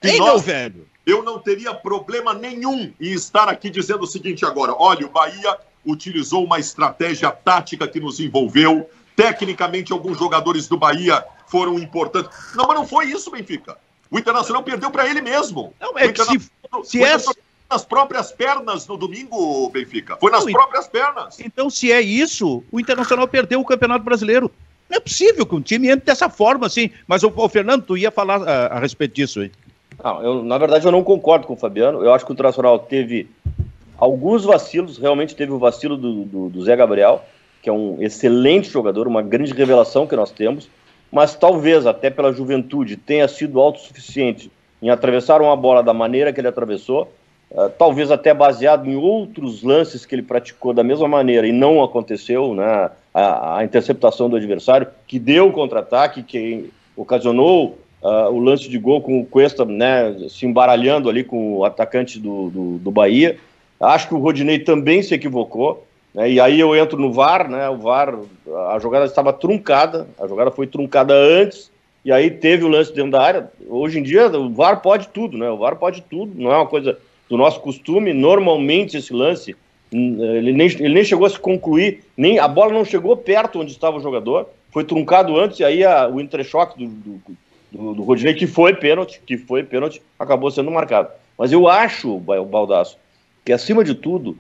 [0.04, 0.28] Ei, nós...
[0.28, 5.06] meu velho eu não teria problema nenhum em estar aqui dizendo o seguinte agora: olha,
[5.06, 8.90] o Bahia utilizou uma estratégia tática que nos envolveu.
[9.16, 12.30] Tecnicamente, alguns jogadores do Bahia foram importantes.
[12.54, 13.78] Não, mas não foi isso, Benfica.
[14.12, 15.74] O Internacional perdeu para ele mesmo.
[15.80, 16.52] Não, é que se,
[16.84, 17.18] se é
[17.70, 20.18] nas próprias pernas no domingo, Benfica.
[20.18, 21.40] Foi nas não, próprias pernas.
[21.40, 24.52] Então, se é isso, o Internacional perdeu o Campeonato Brasileiro.
[24.90, 26.92] Não é possível que um time entre dessa forma assim.
[27.08, 29.52] Mas o, o Fernando, tu ia falar a, a respeito disso aí.
[30.04, 32.04] Não, eu, na verdade eu não concordo com o Fabiano.
[32.04, 33.30] Eu acho que o Internacional teve
[33.98, 37.24] alguns vacilos, realmente teve o vacilo do, do, do Zé Gabriel,
[37.62, 40.70] que é um excelente jogador, uma grande revelação que nós temos,
[41.12, 46.40] mas talvez até pela juventude tenha sido autossuficiente em atravessar uma bola da maneira que
[46.40, 47.12] ele atravessou,
[47.50, 51.84] uh, talvez até baseado em outros lances que ele praticou da mesma maneira e não
[51.84, 58.40] aconteceu, né, a, a interceptação do adversário, que deu o contra-ataque, que ocasionou uh, o
[58.40, 62.78] lance de gol com o Cuesta né, se embaralhando ali com o atacante do, do,
[62.78, 63.38] do Bahia.
[63.80, 65.86] Acho que o Rodinei também se equivocou.
[66.14, 67.70] Né, e aí eu entro no VAR, né?
[67.70, 68.18] O VAR,
[68.70, 71.70] a jogada estava truncada, a jogada foi truncada antes,
[72.04, 73.52] e aí teve o lance dentro da área.
[73.68, 75.50] Hoje em dia o VAR pode tudo, né?
[75.50, 76.98] O VAR pode tudo, não é uma coisa
[77.30, 78.14] do nosso costume.
[78.14, 79.56] Normalmente esse lance
[79.94, 83.60] hum, ele nem, ele nem chegou a se concluir, nem a bola não chegou perto
[83.60, 87.38] onde estava o jogador, foi truncado antes, e aí a, o entrechoque do, do,
[87.78, 91.10] do, do Rodinei, que foi pênalti, que foi pênalti, acabou sendo marcado.
[91.38, 92.98] Mas eu acho, Baldaço,
[93.46, 94.36] que acima de tudo,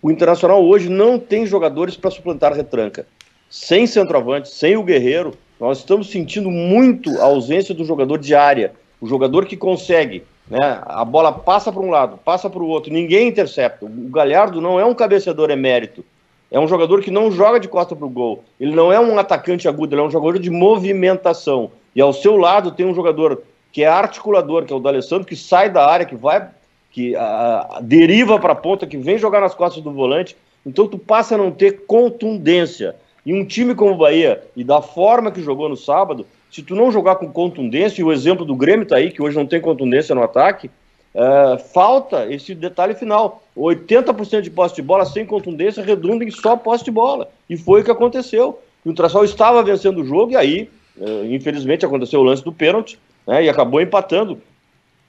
[0.00, 3.04] o Internacional hoje não tem jogadores para suplantar retranca.
[3.50, 8.72] Sem centroavante, sem o Guerreiro, nós estamos sentindo muito a ausência do jogador de área.
[9.00, 10.80] O jogador que consegue, né?
[10.84, 13.84] A bola passa para um lado, passa para o outro, ninguém intercepta.
[13.84, 16.04] O Galhardo não é um cabeceador emérito.
[16.50, 18.44] É um jogador que não joga de costa para o gol.
[18.58, 21.70] Ele não é um atacante agudo, ele é um jogador de movimentação.
[21.98, 25.34] E ao seu lado tem um jogador que é articulador, que é o D'Alessandro, que
[25.34, 26.48] sai da área, que vai,
[26.92, 27.12] que
[27.82, 30.36] deriva para a ponta, que vem jogar nas costas do volante.
[30.64, 32.94] Então tu passa a não ter contundência.
[33.26, 36.76] E um time como o Bahia, e da forma que jogou no sábado, se tu
[36.76, 39.60] não jogar com contundência, e o exemplo do Grêmio tá aí, que hoje não tem
[39.60, 40.70] contundência no ataque,
[41.12, 43.42] é, falta esse detalhe final.
[43.56, 47.28] 80% de posse de bola sem contundência redunda em só posse de bola.
[47.50, 48.60] E foi o que aconteceu.
[48.84, 50.70] O Traçal estava vencendo o jogo, e aí
[51.28, 54.40] infelizmente aconteceu o lance do pênalti né, e acabou empatando.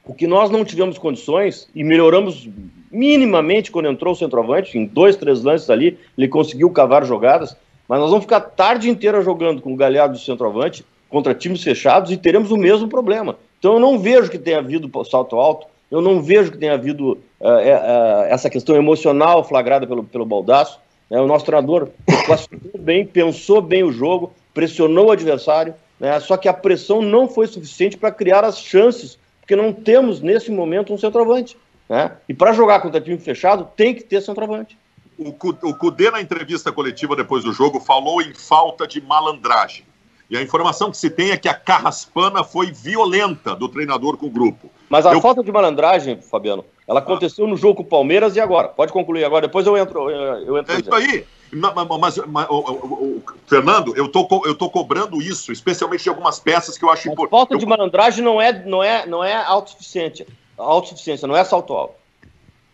[0.05, 2.49] O que nós não tivemos condições e melhoramos
[2.91, 7.55] minimamente quando entrou o centroavante, em dois, três lances ali, ele conseguiu cavar jogadas,
[7.87, 11.63] mas nós vamos ficar a tarde inteira jogando com o Galhardo do centroavante contra times
[11.63, 13.37] fechados e teremos o mesmo problema.
[13.57, 17.13] Então eu não vejo que tenha havido salto alto, eu não vejo que tenha havido
[17.39, 20.79] uh, uh, essa questão emocional flagrada pelo, pelo Baldaço.
[21.09, 21.19] Né?
[21.19, 21.89] O nosso treinador
[22.25, 26.19] classificou bem, pensou bem o jogo, pressionou o adversário, né?
[26.19, 30.51] só que a pressão não foi suficiente para criar as chances, porque não temos nesse
[30.51, 31.57] momento um centroavante.
[31.87, 32.11] Né?
[32.27, 34.77] E para jogar contra time fechado, tem que ter centroavante.
[35.17, 39.85] O, Cudê, na entrevista coletiva depois do jogo, falou em falta de malandragem.
[40.29, 44.25] E a informação que se tem é que a carraspana foi violenta do treinador com
[44.25, 44.69] o grupo.
[44.89, 45.21] Mas a eu...
[45.21, 48.67] falta de malandragem, Fabiano, ela aconteceu no jogo com o Palmeiras e agora.
[48.67, 50.09] Pode concluir agora, depois eu entro.
[50.09, 51.25] Eu entro é isso aí.
[51.51, 56.39] Mas, mas o, o, o, Fernando, eu tô, eu tô cobrando isso, especialmente de algumas
[56.39, 57.31] peças que eu acho importante.
[57.31, 60.27] Falta de malandragem não é, não é, não é autossuficiente.
[60.57, 61.95] Autossuficiência, não é salto alto.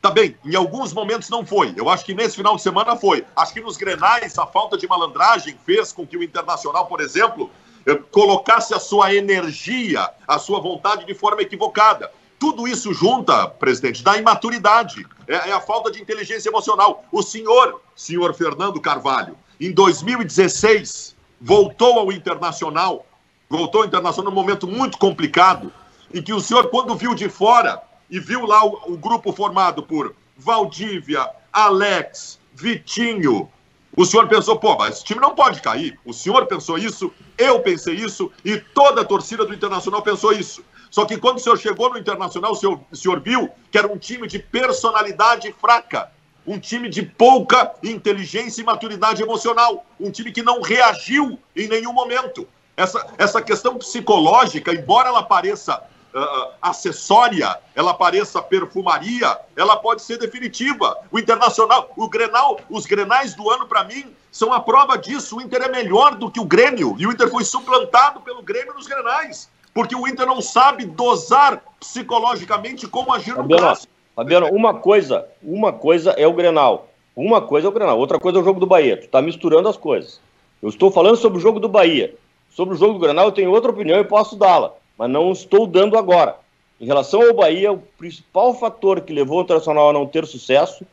[0.01, 1.73] Tá bem, em alguns momentos não foi.
[1.75, 3.25] Eu acho que nesse final de semana foi.
[3.35, 7.49] Acho que nos grenais a falta de malandragem fez com que o Internacional, por exemplo,
[7.87, 12.11] eh, colocasse a sua energia, a sua vontade de forma equivocada.
[12.45, 17.03] Tudo isso junta, presidente, da imaturidade, é, é, a falta de inteligência emocional.
[17.11, 23.03] O senhor, senhor Fernando Carvalho, em 2016, voltou ao Internacional,
[23.49, 25.73] voltou ao Internacional num momento muito complicado,
[26.13, 27.81] em que o senhor, quando viu de fora
[28.11, 33.49] e viu lá o, o grupo formado por Valdívia, Alex, Vitinho,
[33.97, 35.97] o senhor pensou, pô, mas esse time não pode cair.
[36.05, 40.63] O senhor pensou isso, eu pensei isso e toda a torcida do Internacional pensou isso.
[40.95, 43.85] Só que quando o senhor chegou no Internacional, o senhor, o senhor viu que era
[43.85, 46.09] um time de personalidade fraca,
[46.47, 51.91] um time de pouca inteligência e maturidade emocional, um time que não reagiu em nenhum
[51.91, 52.47] momento.
[52.77, 60.17] Essa, essa questão psicológica, embora ela pareça uh, acessória, ela pareça perfumaria, ela pode ser
[60.17, 60.97] definitiva.
[61.11, 65.35] O Internacional, o Grenal, os Grenais do ano, para mim, são a prova disso.
[65.35, 68.73] O Inter é melhor do que o Grêmio, e o Inter foi suplantado pelo Grêmio
[68.73, 73.91] nos Grenais porque o Inter não sabe dosar psicologicamente como agir no clássico.
[74.15, 76.87] Fabiano, uma coisa, uma coisa é o Grenal.
[77.13, 78.95] Uma coisa é o Grenal, outra coisa é o jogo do Bahia.
[78.95, 80.21] Tu tá misturando as coisas.
[80.63, 82.15] Eu estou falando sobre o jogo do Bahia.
[82.49, 85.67] Sobre o jogo do Grenal eu tenho outra opinião e posso dá-la, mas não estou
[85.67, 86.37] dando agora.
[86.79, 90.85] Em relação ao Bahia, o principal fator que levou o Internacional a não ter sucesso,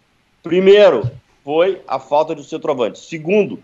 [0.43, 1.09] primeiro,
[1.45, 2.99] foi a falta de centroavante.
[2.99, 3.55] Segundo,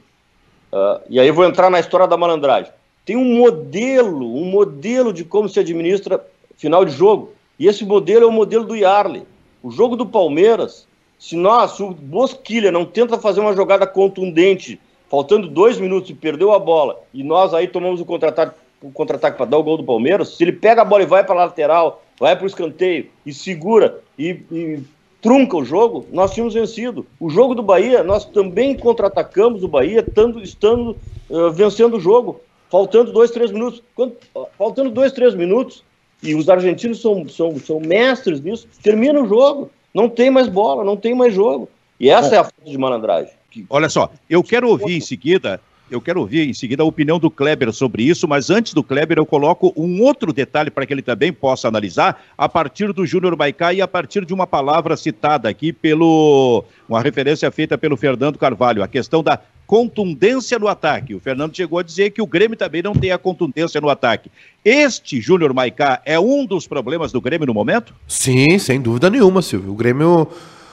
[0.72, 2.72] uh, e aí vou entrar na história da malandragem
[3.09, 6.23] tem um modelo, um modelo de como se administra
[6.59, 7.33] final de jogo.
[7.59, 9.23] E esse modelo é o modelo do Yarley.
[9.62, 10.87] O jogo do Palmeiras,
[11.18, 16.53] se nós, o Bosquilha não tenta fazer uma jogada contundente faltando dois minutos e perdeu
[16.53, 18.57] a bola, e nós aí tomamos o contra-ataque
[18.92, 21.35] contra-ataque para dar o gol do Palmeiras, se ele pega a bola e vai para
[21.35, 24.81] a lateral, vai para o escanteio e segura e, e,
[25.23, 27.07] trunca o jogo, nós tínhamos vencido.
[27.18, 30.97] O jogo do Bahia, nós também contra-atacamos o Bahia, estando, estando
[31.31, 33.83] uh, vencendo o jogo, faltando dois, três minutos.
[33.94, 34.16] Quando,
[34.57, 35.83] faltando dois, três minutos,
[36.22, 39.70] e os argentinos são, são, são mestres nisso, termina o jogo.
[39.94, 41.68] Não tem mais bola, não tem mais jogo.
[41.98, 43.33] E essa é, a falta de malandragem.
[43.70, 47.31] Olha só, eu quero ouvir em seguida eu quero ouvir em seguida a opinião do
[47.31, 51.02] Kleber sobre isso, mas antes do Kleber eu coloco um outro detalhe para que ele
[51.02, 55.48] também possa analisar a partir do Júnior Baicá e a partir de uma palavra citada
[55.48, 61.14] aqui pelo uma referência feita pelo Fernando Carvalho, a questão da contundência no ataque.
[61.14, 64.31] O Fernando chegou a dizer que o Grêmio também não tem a contundência no ataque.
[64.64, 67.94] Este Júnior Maicá é um dos problemas do Grêmio no momento?
[68.09, 69.70] Sim, sem dúvida nenhuma, Silvio.
[69.70, 70.26] O Grêmio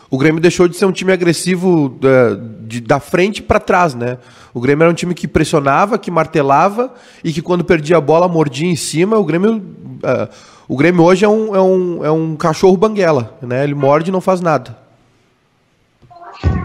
[0.10, 4.18] o Grêmio deixou de ser um time agressivo da, de, da frente para trás, né?
[4.54, 8.30] O Grêmio era um time que pressionava, que martelava e que quando perdia a bola
[8.30, 9.18] mordia em cima.
[9.18, 10.30] O Grêmio, uh,
[10.70, 13.66] o Grêmio hoje é um, é, um, é um cachorro banguela, né?
[13.66, 14.78] Ele morde e não faz nada.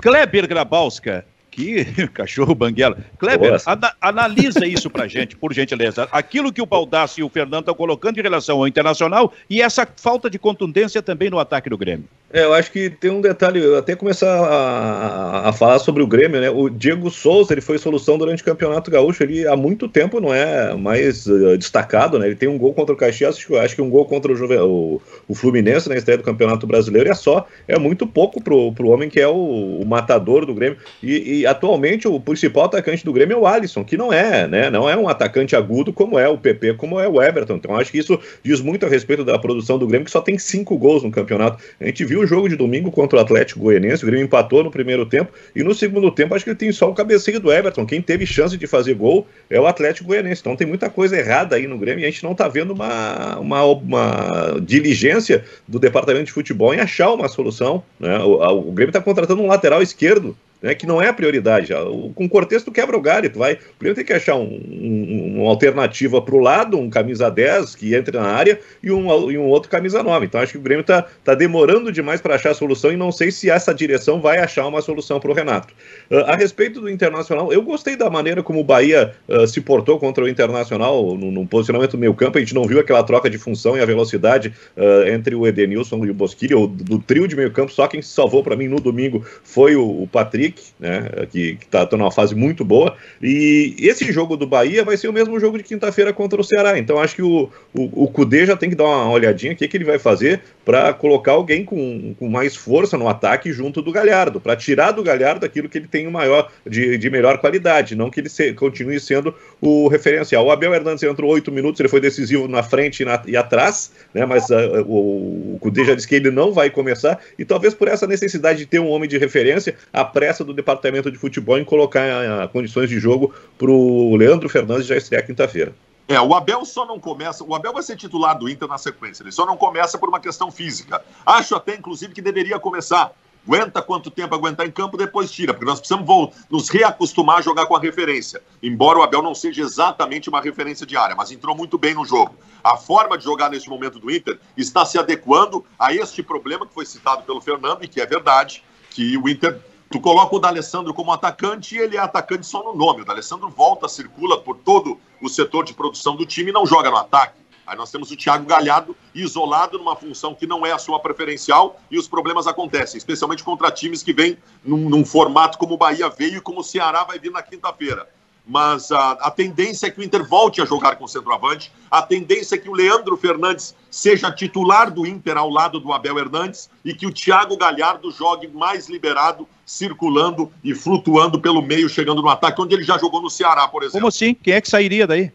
[0.01, 1.25] Kleber Grabowska,
[1.61, 2.97] que cachorro banguela.
[3.19, 6.09] Kleber, ana, analisa isso pra gente, por gentileza.
[6.11, 9.87] Aquilo que o Baldassi e o Fernando estão colocando em relação ao Internacional e essa
[9.97, 12.09] falta de contundência também no ataque do Grêmio.
[12.33, 16.41] É, eu acho que tem um detalhe, até começar a, a, falar sobre o Grêmio,
[16.41, 16.49] né?
[16.49, 20.33] O Diego Souza, ele foi solução durante o Campeonato Gaúcho, ele há muito tempo não
[20.33, 22.27] é mais uh, destacado, né?
[22.27, 25.01] Ele tem um gol contra o Caxias, acho, que um gol contra o, Juve, o,
[25.27, 28.91] o, Fluminense na estreia do Campeonato Brasileiro, e é só, é muito pouco pro, pro
[28.91, 30.79] homem que é o, o matador do Grêmio.
[31.03, 34.71] E, e, atualmente o principal atacante do Grêmio é o Alisson, que não é, né?
[34.71, 37.57] Não é um atacante agudo como é o PP, como é o Everton.
[37.57, 40.39] Então acho que isso diz muito a respeito da produção do Grêmio, que só tem
[40.39, 41.61] cinco gols no campeonato.
[41.81, 44.71] A gente viu o jogo de domingo contra o Atlético Goianiense, o Grêmio empatou no
[44.71, 47.87] primeiro tempo, e no segundo tempo acho que ele tem só o cabeceio do Everton.
[47.87, 50.41] Quem teve chance de fazer gol é o Atlético Goianiense.
[50.41, 53.39] Então tem muita coisa errada aí no Grêmio e a gente não está vendo uma,
[53.39, 57.83] uma, uma, diligência do departamento de futebol em achar uma solução.
[57.99, 58.19] Né?
[58.19, 61.73] O, o Grêmio está contratando um lateral esquerdo né, que não é a prioridade.
[62.15, 63.59] Com o Cortez tu quebra o galho, tu vai.
[63.79, 67.95] Primeiro tem que achar um, um, uma alternativa para o lado, um camisa 10 que
[67.95, 70.27] entre na área e um, e um outro camisa 9.
[70.27, 73.11] Então acho que o Grêmio está tá demorando demais para achar a solução e não
[73.11, 75.73] sei se essa direção vai achar uma solução para o Renato.
[76.11, 79.99] Uh, a respeito do Internacional, eu gostei da maneira como o Bahia uh, se portou
[79.99, 82.39] contra o Internacional no, posicionamento do meio campo.
[82.39, 86.05] A gente não viu aquela troca de função e a velocidade uh, entre o Edenilson
[86.05, 87.73] e o Bosquilha, do trio de meio campo.
[87.73, 91.87] Só quem se salvou para mim no domingo foi o, o Patrick né, que está
[91.87, 92.97] tá numa fase muito boa.
[93.23, 96.79] E esse jogo do Bahia vai ser o mesmo jogo de quinta-feira contra o Ceará.
[96.79, 99.77] Então acho que o, o, o já tem que dar uma olhadinha o que, que
[99.77, 104.41] ele vai fazer para colocar alguém com, com mais força no ataque junto do Galhardo,
[104.41, 108.21] para tirar do Galhardo aquilo que ele tem maior, de, de melhor qualidade, não que
[108.21, 110.45] ele se, continue sendo o referencial.
[110.47, 113.93] O Abel Hernandes entrou oito minutos, ele foi decisivo na frente e, na, e atrás,
[114.15, 117.75] né, mas uh, o, o Cudê já disse que ele não vai começar, e talvez
[117.75, 121.59] por essa necessidade de ter um homem de referência, a pressa do departamento de futebol
[121.59, 125.75] em colocar condições de jogo para o Leandro Fernandes já estrear quinta-feira.
[126.09, 127.45] É, o Abel só não começa.
[127.45, 129.23] O Abel vai ser titular do Inter na sequência.
[129.23, 131.01] Ele só não começa por uma questão física.
[131.25, 133.13] Acho até, inclusive, que deveria começar.
[133.47, 137.67] Aguenta quanto tempo aguentar em campo, depois tira, porque nós precisamos nos reacostumar a jogar
[137.67, 138.43] com a referência.
[138.63, 142.05] Embora o Abel não seja exatamente uma referência de área, mas entrou muito bem no
[142.05, 142.35] jogo.
[142.63, 146.75] A forma de jogar neste momento do Inter está se adequando a este problema que
[146.75, 149.59] foi citado pelo Fernando, e que é verdade, que o Inter
[149.91, 153.03] Tu coloca o D'Alessandro como atacante e ele é atacante só no nome.
[153.03, 156.89] O D'Alessandro volta, circula por todo o setor de produção do time e não joga
[156.89, 157.41] no ataque.
[157.67, 161.81] Aí nós temos o Thiago Galhardo isolado numa função que não é a sua preferencial
[161.91, 166.09] e os problemas acontecem, especialmente contra times que vêm num, num formato como o Bahia
[166.09, 168.09] veio e como o Ceará vai vir na quinta-feira
[168.47, 172.57] mas a, a, tendência é que o Inter volte a jogar com centroavante, a tendência
[172.57, 176.95] é que o Leandro Fernandes seja titular do Inter ao lado do Abel Hernandes e
[176.95, 182.61] que o Thiago Galhardo jogue mais liberado, circulando e flutuando pelo meio, chegando no ataque,
[182.61, 184.01] onde ele já jogou no Ceará, por exemplo.
[184.01, 184.35] Como assim?
[184.35, 185.31] Quem é que sairia daí?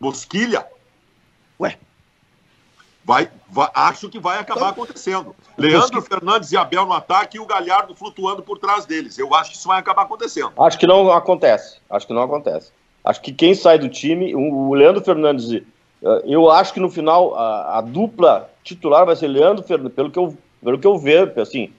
[0.00, 0.66] Bosquilha.
[1.60, 1.78] Ué,
[3.04, 5.34] Vai, vai, acho que vai acabar então, acontecendo.
[5.58, 6.08] Leandro que...
[6.08, 9.18] Fernandes e Abel no ataque e o Galhardo flutuando por trás deles.
[9.18, 10.52] Eu acho que isso vai acabar acontecendo.
[10.56, 11.78] Acho que não acontece.
[11.90, 12.70] Acho que não acontece.
[13.04, 15.62] Acho que quem sai do time, o Leandro Fernandes, eh,
[16.24, 20.18] eu acho que no final a, a dupla titular vai ser Leandro Fernandes, pelo que
[20.18, 21.72] eu, pelo que eu vejo, assim,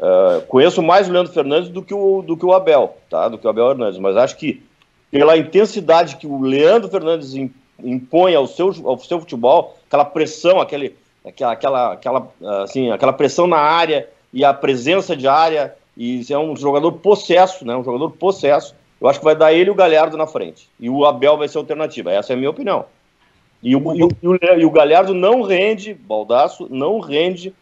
[0.00, 3.28] uh, conheço mais o Leandro Fernandes do que o, do que o Abel, tá?
[3.28, 4.64] Do que o Abel Hernandes, mas acho que
[5.12, 7.34] pela intensidade que o Leandro Fernandes
[7.78, 12.28] impõe ao seu, ao seu futebol, aquela pressão, aquele, aquela, aquela, aquela,
[12.62, 17.64] assim, aquela pressão na área e a presença de área, e é um jogador possesso,
[17.64, 20.68] né, um jogador possesso, eu acho que vai dar ele e o Galhardo na frente.
[20.80, 22.10] E o Abel vai ser alternativa.
[22.10, 22.86] Essa é a minha opinião.
[23.62, 24.08] E o, e o,
[24.58, 27.52] e o, Galhardo não rende, Baldaço, não rende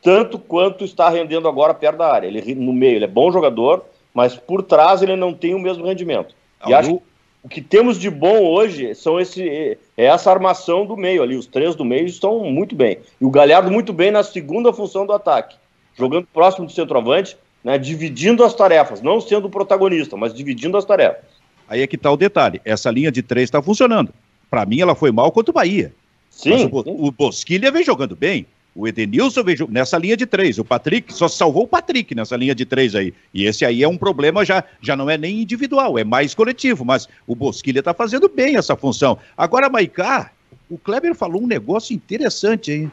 [0.00, 2.26] tanto quanto está rendendo agora perto da área.
[2.28, 3.84] Ele no meio, ele é bom jogador,
[4.14, 6.34] mas por trás ele não tem o mesmo rendimento.
[6.66, 7.02] E acho que
[7.42, 11.36] o que temos de bom hoje são esse, é essa armação do meio ali.
[11.36, 12.98] Os três do meio estão muito bem.
[13.20, 15.56] E o Galhardo muito bem na segunda função do ataque,
[15.98, 20.84] jogando próximo do centroavante, né, dividindo as tarefas, não sendo o protagonista, mas dividindo as
[20.84, 21.24] tarefas.
[21.68, 22.60] Aí é que está o detalhe.
[22.64, 24.12] Essa linha de três está funcionando.
[24.48, 25.92] Para mim, ela foi mal contra o Bahia.
[26.30, 26.68] Sim.
[26.70, 28.46] o, o Bosquilha vem jogando bem.
[28.74, 30.58] O Edenilson veio nessa linha de três.
[30.58, 33.12] O Patrick só salvou o Patrick nessa linha de três aí.
[33.32, 36.84] E esse aí é um problema já, já não é nem individual, é mais coletivo.
[36.84, 39.18] Mas o Bosquilha está fazendo bem essa função.
[39.36, 40.30] Agora, Maicá,
[40.70, 42.92] o Kleber falou um negócio interessante, hein?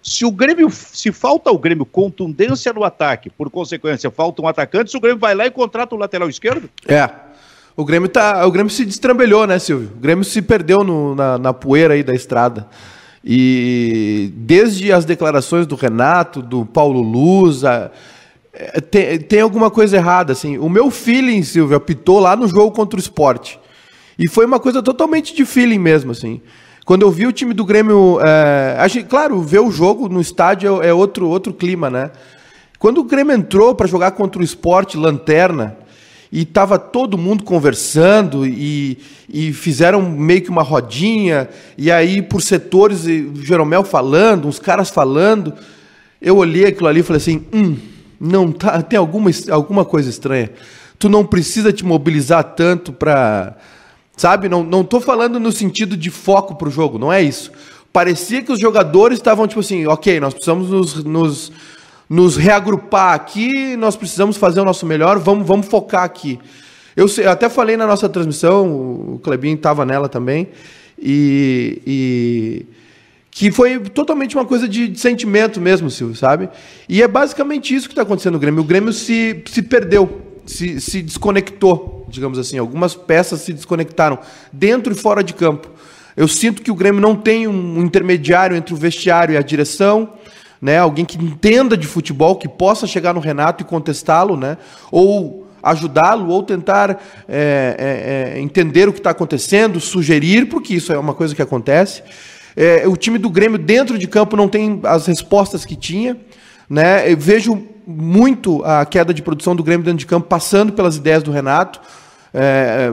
[0.00, 4.96] Se o Grêmio, se falta o Grêmio contundência no ataque, por consequência, falta um atacante,
[4.96, 6.70] o Grêmio vai lá e contrata o lateral esquerdo?
[6.86, 7.10] É.
[7.76, 9.90] O Grêmio, tá, o Grêmio se destrambelhou, né, Silvio?
[9.92, 12.68] O Grêmio se perdeu no, na, na poeira aí da estrada.
[13.28, 17.90] E desde as declarações do Renato, do Paulo Luz, a,
[18.52, 20.32] é, tem, tem alguma coisa errada.
[20.32, 20.58] Assim.
[20.58, 23.58] O meu feeling, Silvio, apitou lá no jogo contra o esporte.
[24.16, 26.12] E foi uma coisa totalmente de feeling mesmo.
[26.12, 26.40] assim.
[26.84, 28.20] Quando eu vi o time do Grêmio.
[28.24, 32.12] É, a gente, claro, ver o jogo no estádio é, é outro, outro clima, né?
[32.78, 35.76] Quando o Grêmio entrou para jogar contra o esporte, lanterna,
[36.36, 42.42] e estava todo mundo conversando e, e fizeram meio que uma rodinha, e aí por
[42.42, 45.54] setores, o Jeromel falando, uns caras falando,
[46.20, 47.78] eu olhei aquilo ali e falei assim, hum,
[48.20, 50.50] não tá, tem alguma, alguma coisa estranha.
[50.98, 53.56] Tu não precisa te mobilizar tanto para,
[54.14, 54.46] sabe?
[54.46, 57.50] Não, não tô falando no sentido de foco para o jogo, não é isso.
[57.90, 61.52] Parecia que os jogadores estavam tipo assim, ok, nós precisamos nos, nos
[62.08, 66.38] nos reagrupar aqui, nós precisamos fazer o nosso melhor, vamos, vamos focar aqui.
[66.96, 70.48] Eu, eu até falei na nossa transmissão, o Clebinho estava nela também,
[70.98, 72.66] e, e,
[73.30, 76.48] que foi totalmente uma coisa de, de, sentimento mesmo, Silvio, sabe?
[76.88, 78.62] E é basicamente isso que está acontecendo no Grêmio.
[78.62, 82.56] O Grêmio se, se perdeu, se, se desconectou, digamos assim.
[82.56, 84.18] Algumas peças se desconectaram,
[84.50, 85.70] dentro e fora de campo.
[86.16, 90.14] Eu sinto que o Grêmio não tem um intermediário entre o vestiário e a direção
[90.66, 90.78] né?
[90.78, 94.58] Alguém que entenda de futebol, que possa chegar no Renato e contestá-lo, né?
[94.90, 100.92] Ou ajudá-lo, ou tentar é, é, é entender o que está acontecendo, sugerir, porque isso
[100.92, 102.02] é uma coisa que acontece.
[102.56, 106.16] É, o time do Grêmio dentro de campo não tem as respostas que tinha,
[106.68, 107.12] né?
[107.12, 111.22] Eu vejo muito a queda de produção do Grêmio dentro de campo passando pelas ideias
[111.22, 111.80] do Renato.
[112.34, 112.92] É,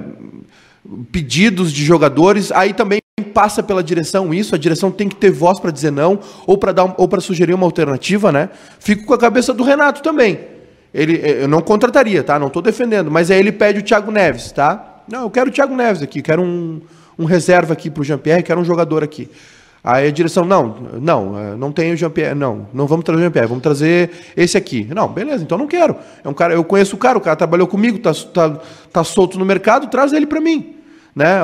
[1.12, 3.00] pedidos de jogadores, aí também
[3.34, 6.72] passa pela direção isso, a direção tem que ter voz para dizer não ou para
[6.72, 8.50] dar ou para sugerir uma alternativa, né?
[8.80, 10.40] Fico com a cabeça do Renato também.
[10.94, 12.38] Ele eu não contrataria, tá?
[12.38, 15.04] Não estou defendendo, mas aí ele pede o Thiago Neves, tá?
[15.10, 16.82] Não, eu quero o Thiago Neves aqui, quero um,
[17.18, 19.30] um reserva aqui para o Jean-Pierre, quero um jogador aqui.
[19.84, 23.24] Aí a direção, não, não, eh, não tem o Jean-Pierre, não, não vamos trazer o
[23.24, 24.88] Jean-Pierre, vamos trazer esse aqui.
[24.96, 25.98] Não, beleza, então não quero.
[26.24, 28.60] É um cara, eu conheço o cara, o cara trabalhou comigo, tá, tá,
[28.92, 30.76] tá solto no mercado, traz ele para mim.
[31.14, 31.38] Né?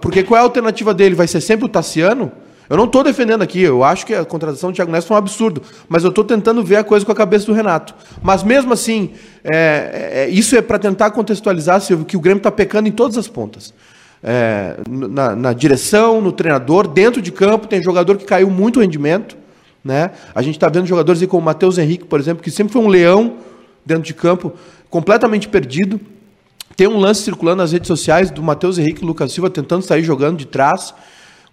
[0.00, 1.14] Porque qual é a alternativa dele?
[1.14, 2.32] Vai ser sempre o Tassiano?
[2.72, 5.18] Eu não estou defendendo aqui, eu acho que a contratação do Thiago Neves foi um
[5.18, 7.94] absurdo, mas eu estou tentando ver a coisa com a cabeça do Renato.
[8.22, 9.10] Mas mesmo assim,
[9.44, 13.18] é, é, isso é para tentar contextualizar, Silvio, que o Grêmio está pecando em todas
[13.18, 13.74] as pontas.
[14.22, 18.80] É, na, na, direção, no treinador, dentro de campo, tem jogador que caiu muito o
[18.80, 19.36] rendimento.
[19.84, 20.12] Né?
[20.34, 22.82] A gente está vendo jogadores aí como o Matheus Henrique, por exemplo, que sempre foi
[22.82, 23.38] um leão
[23.84, 24.52] dentro de campo,
[24.88, 26.00] completamente perdido.
[26.76, 30.02] Tem um lance circulando nas redes sociais do Matheus Henrique e Lucas Silva tentando sair
[30.02, 30.94] jogando de trás.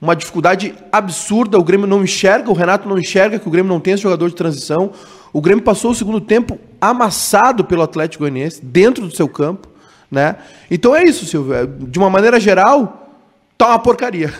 [0.01, 3.81] Uma dificuldade absurda, o Grêmio não enxerga, o Renato não enxerga que o Grêmio não
[3.81, 4.91] tem esse jogador de transição.
[5.33, 9.68] O Grêmio passou o segundo tempo amassado pelo Atlético Goianiense, dentro do seu campo.
[10.11, 10.35] Né?
[10.69, 11.53] Então é isso, Silvio.
[11.53, 13.09] É, de uma maneira geral,
[13.57, 14.33] tá uma porcaria.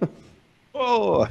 [0.74, 1.26] oh,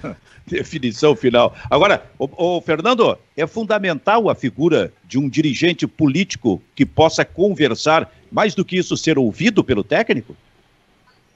[0.47, 1.53] definição final.
[1.69, 8.11] Agora, o, o, Fernando, é fundamental a figura de um dirigente político que possa conversar
[8.31, 10.35] mais do que isso, ser ouvido pelo técnico?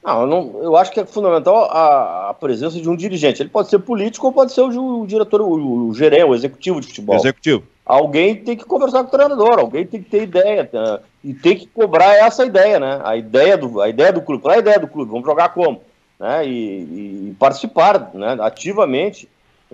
[0.03, 3.41] Não, eu, não, eu acho que é fundamental a, a, presença de um dirigente.
[3.41, 6.81] Ele pode ser político ou pode ser o, o diretor, o, o gerente, o executivo
[6.81, 7.15] de futebol.
[7.15, 7.63] Executivo.
[7.85, 11.01] Alguém tem que conversar com o treinador, alguém tem que ter ideia tá?
[11.23, 13.01] E tem que cobrar essa ideia, né?
[13.03, 14.41] A ideia do, a ideia do clube.
[14.41, 15.11] Qual é a ideia do clube?
[15.11, 15.81] Vamos jogar como?
[16.19, 16.47] Né?
[16.47, 18.37] E, e participar né?
[18.41, 19.29] ativamente.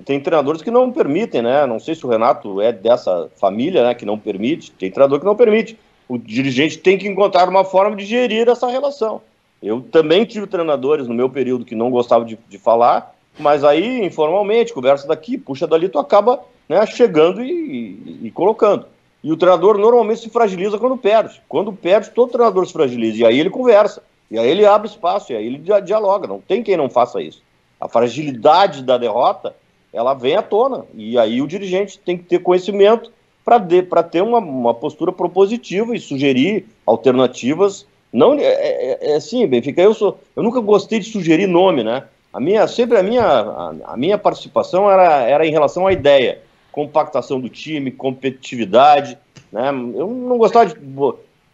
[0.06, 1.66] Tem treinadores que não permitem, né?
[1.66, 3.94] Não sei se o Renato é dessa família, né?
[3.94, 4.72] Que não permite.
[4.72, 5.78] Tem treinador que não permite
[6.10, 9.22] o dirigente tem que encontrar uma forma de gerir essa relação.
[9.62, 14.04] Eu também tive treinadores no meu período que não gostavam de, de falar, mas aí,
[14.04, 18.88] informalmente, conversa daqui, puxa dali, tu acaba né, chegando e, e, e, colocando.
[19.24, 21.42] E o treinador normalmente se fragiliza quando perde.
[21.48, 23.20] Quando perde, todo treinador se fragiliza.
[23.20, 24.02] E aí ele conversa.
[24.32, 25.34] E aí ele abre espaço.
[25.34, 26.28] E aí ele dialoga.
[26.28, 27.42] Não tem quem não faça isso.
[27.80, 29.54] A fragilidade da derrota,
[29.92, 30.86] ela vem à tona.
[30.96, 33.12] E aí o dirigente tem que ter conhecimento
[33.44, 37.86] para ter uma, uma postura propositiva e sugerir alternativas.
[38.14, 42.04] Não, é, é, é assim, Benfica, eu, sou, eu nunca gostei de sugerir nome, né?
[42.32, 46.40] A minha, sempre a minha, a, a minha participação era, era em relação à ideia
[46.80, 49.18] compactação do time, competitividade.
[49.52, 49.68] Né?
[49.70, 50.76] Eu não gostava de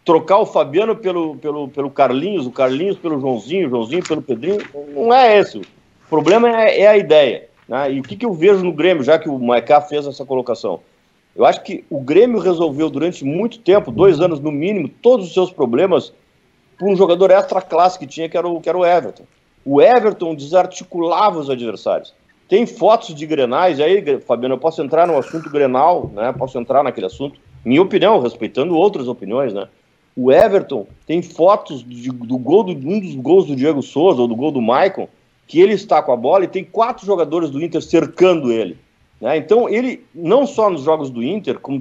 [0.04, 4.58] trocar o Fabiano pelo, pelo, pelo Carlinhos, o Carlinhos pelo Joãozinho, o Joãozinho pelo Pedrinho.
[4.94, 5.58] Não é esse.
[5.58, 5.64] O
[6.08, 7.48] problema é, é a ideia.
[7.68, 7.94] Né?
[7.94, 10.78] E o que, que eu vejo no Grêmio, já que o Maicá fez essa colocação?
[11.34, 15.34] Eu acho que o Grêmio resolveu durante muito tempo, dois anos no mínimo, todos os
[15.34, 16.12] seus problemas
[16.78, 19.24] por um jogador extra classe que tinha, que era o, que era o Everton.
[19.64, 22.14] O Everton desarticulava os adversários.
[22.48, 26.32] Tem fotos de grenais, aí, Fabiano, eu posso entrar no assunto grenal, né?
[26.32, 27.40] Posso entrar naquele assunto.
[27.64, 29.66] Minha opinião, respeitando outras opiniões, né?
[30.16, 34.28] O Everton tem fotos de, do gol do, um dos gols do Diego Souza ou
[34.28, 35.08] do gol do Maicon,
[35.46, 38.78] que ele está com a bola e tem quatro jogadores do Inter cercando ele.
[39.20, 39.36] Né?
[39.36, 41.80] Então, ele, não só nos jogos do Inter, como,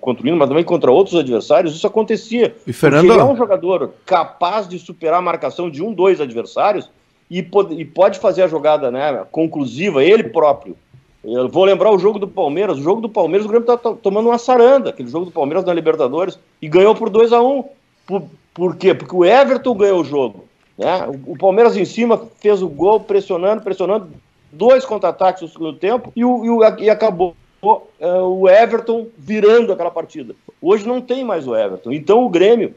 [0.00, 2.54] contra o Inter, mas também contra outros adversários, isso acontecia.
[2.66, 3.10] E Fernando...
[3.10, 6.90] ele é um jogador capaz de superar a marcação de um, dois adversários
[7.30, 10.76] e pode, e pode fazer a jogada né, conclusiva, ele próprio.
[11.24, 12.78] Eu vou lembrar o jogo do Palmeiras.
[12.78, 15.74] O jogo do Palmeiras, o Grêmio está tomando uma saranda, aquele jogo do Palmeiras na
[15.74, 17.64] Libertadores, e ganhou por 2 a 1 um.
[18.06, 18.22] por,
[18.54, 18.94] por quê?
[18.94, 20.44] Porque o Everton ganhou o jogo.
[20.78, 21.06] Né?
[21.08, 24.08] O, o Palmeiras em cima fez o gol, pressionando, pressionando,
[24.52, 27.78] dois contra-ataques no segundo tempo, e, o, e, o, e acabou uh,
[28.22, 30.34] o Everton virando aquela partida.
[30.62, 31.90] Hoje não tem mais o Everton.
[31.90, 32.72] Então o Grêmio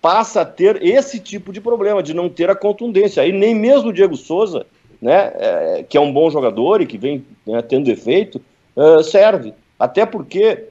[0.00, 3.22] passa a ter esse tipo de problema, de não ter a contundência.
[3.22, 4.66] Aí nem mesmo o Diego Souza,
[5.00, 8.40] né, é, que é um bom jogador e que vem né, tendo efeito,
[8.76, 9.52] uh, serve.
[9.78, 10.68] Até porque,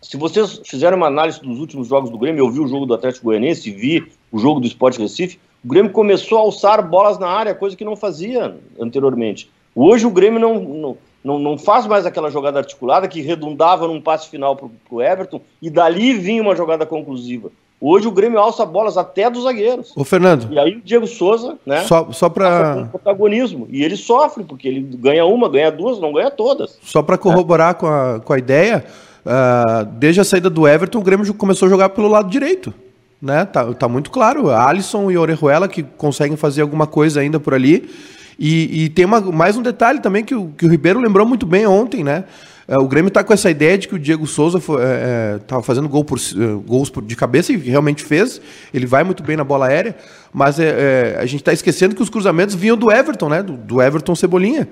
[0.00, 2.94] se vocês fizerem uma análise dos últimos jogos do Grêmio, eu vi o jogo do
[2.94, 7.26] Atlético Goianiense, vi o jogo do Sport Recife, o Grêmio começou a alçar bolas na
[7.26, 9.50] área, coisa que não fazia anteriormente.
[9.74, 14.00] Hoje o Grêmio não, não, não, não faz mais aquela jogada articulada que redundava num
[14.00, 17.50] passe final para o Everton e dali vinha uma jogada conclusiva.
[17.86, 19.92] Hoje o Grêmio alça bolas até dos zagueiros.
[19.94, 20.50] Ô, Fernando.
[20.50, 21.82] E aí o Diego Souza, né?
[21.82, 22.86] Só, só para.
[22.86, 23.68] protagonismo.
[23.70, 26.78] E ele sofre, porque ele ganha uma, ganha duas, não ganha todas.
[26.82, 27.74] Só para corroborar é.
[27.74, 28.86] com, a, com a ideia,
[29.26, 32.72] uh, desde a saída do Everton, o Grêmio começou a jogar pelo lado direito.
[33.20, 33.44] Né?
[33.44, 34.48] Tá, tá muito claro.
[34.48, 37.90] Alisson e Orejuela que conseguem fazer alguma coisa ainda por ali.
[38.38, 41.44] E, e tem uma, mais um detalhe também que o, que o Ribeiro lembrou muito
[41.44, 42.24] bem ontem, né?
[42.66, 45.62] É, o Grêmio está com essa ideia de que o Diego Souza estava é, é
[45.62, 46.18] fazendo gol por,
[46.66, 48.40] gols por, de cabeça e realmente fez.
[48.72, 49.96] Ele vai muito bem na bola aérea,
[50.32, 53.42] mas a gente está esquecendo que os cruzamentos vinham do Everton, né?
[53.42, 54.68] Do, do Everton Cebolinha.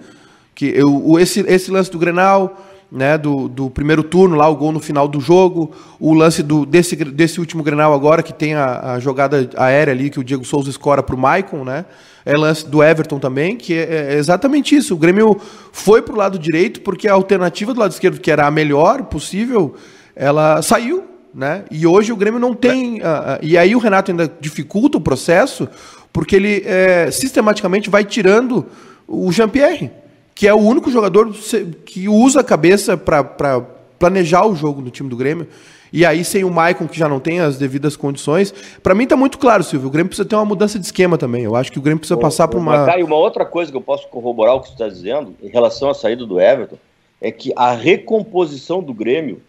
[0.54, 4.70] Que eu, esse, esse lance do Grenal, né, do, do primeiro turno, lá o gol
[4.70, 8.92] no final do jogo, o lance do, desse, desse último Grenal agora, que tem a,
[8.92, 11.86] a jogada aérea ali que o Diego Souza escora para o Maicon, né?
[12.24, 14.94] É lance do Everton também, que é, é exatamente isso.
[14.94, 15.40] O Grêmio
[15.72, 19.04] foi para o lado direito porque a alternativa do lado esquerdo, que era a melhor
[19.04, 19.74] possível,
[20.14, 21.02] ela saiu,
[21.34, 21.64] né?
[21.70, 23.00] E hoje o Grêmio não tem.
[23.00, 25.66] Uh, uh, e aí o Renato ainda dificulta o processo,
[26.12, 28.66] porque ele é, sistematicamente vai tirando
[29.08, 30.01] o Jean-Pierre
[30.34, 31.32] que é o único jogador
[31.84, 33.64] que usa a cabeça para
[33.98, 35.46] planejar o jogo no time do Grêmio.
[35.92, 38.52] E aí, sem o Maicon, que já não tem as devidas condições,
[38.82, 39.88] para mim tá muito claro, Silvio.
[39.88, 41.44] O Grêmio precisa ter uma mudança de esquema também.
[41.44, 42.98] Eu acho que o Grêmio precisa passar por uma.
[42.98, 45.90] E uma outra coisa que eu posso corroborar o que você está dizendo em relação
[45.90, 46.78] à saída do Everton
[47.20, 49.42] é que a recomposição do Grêmio,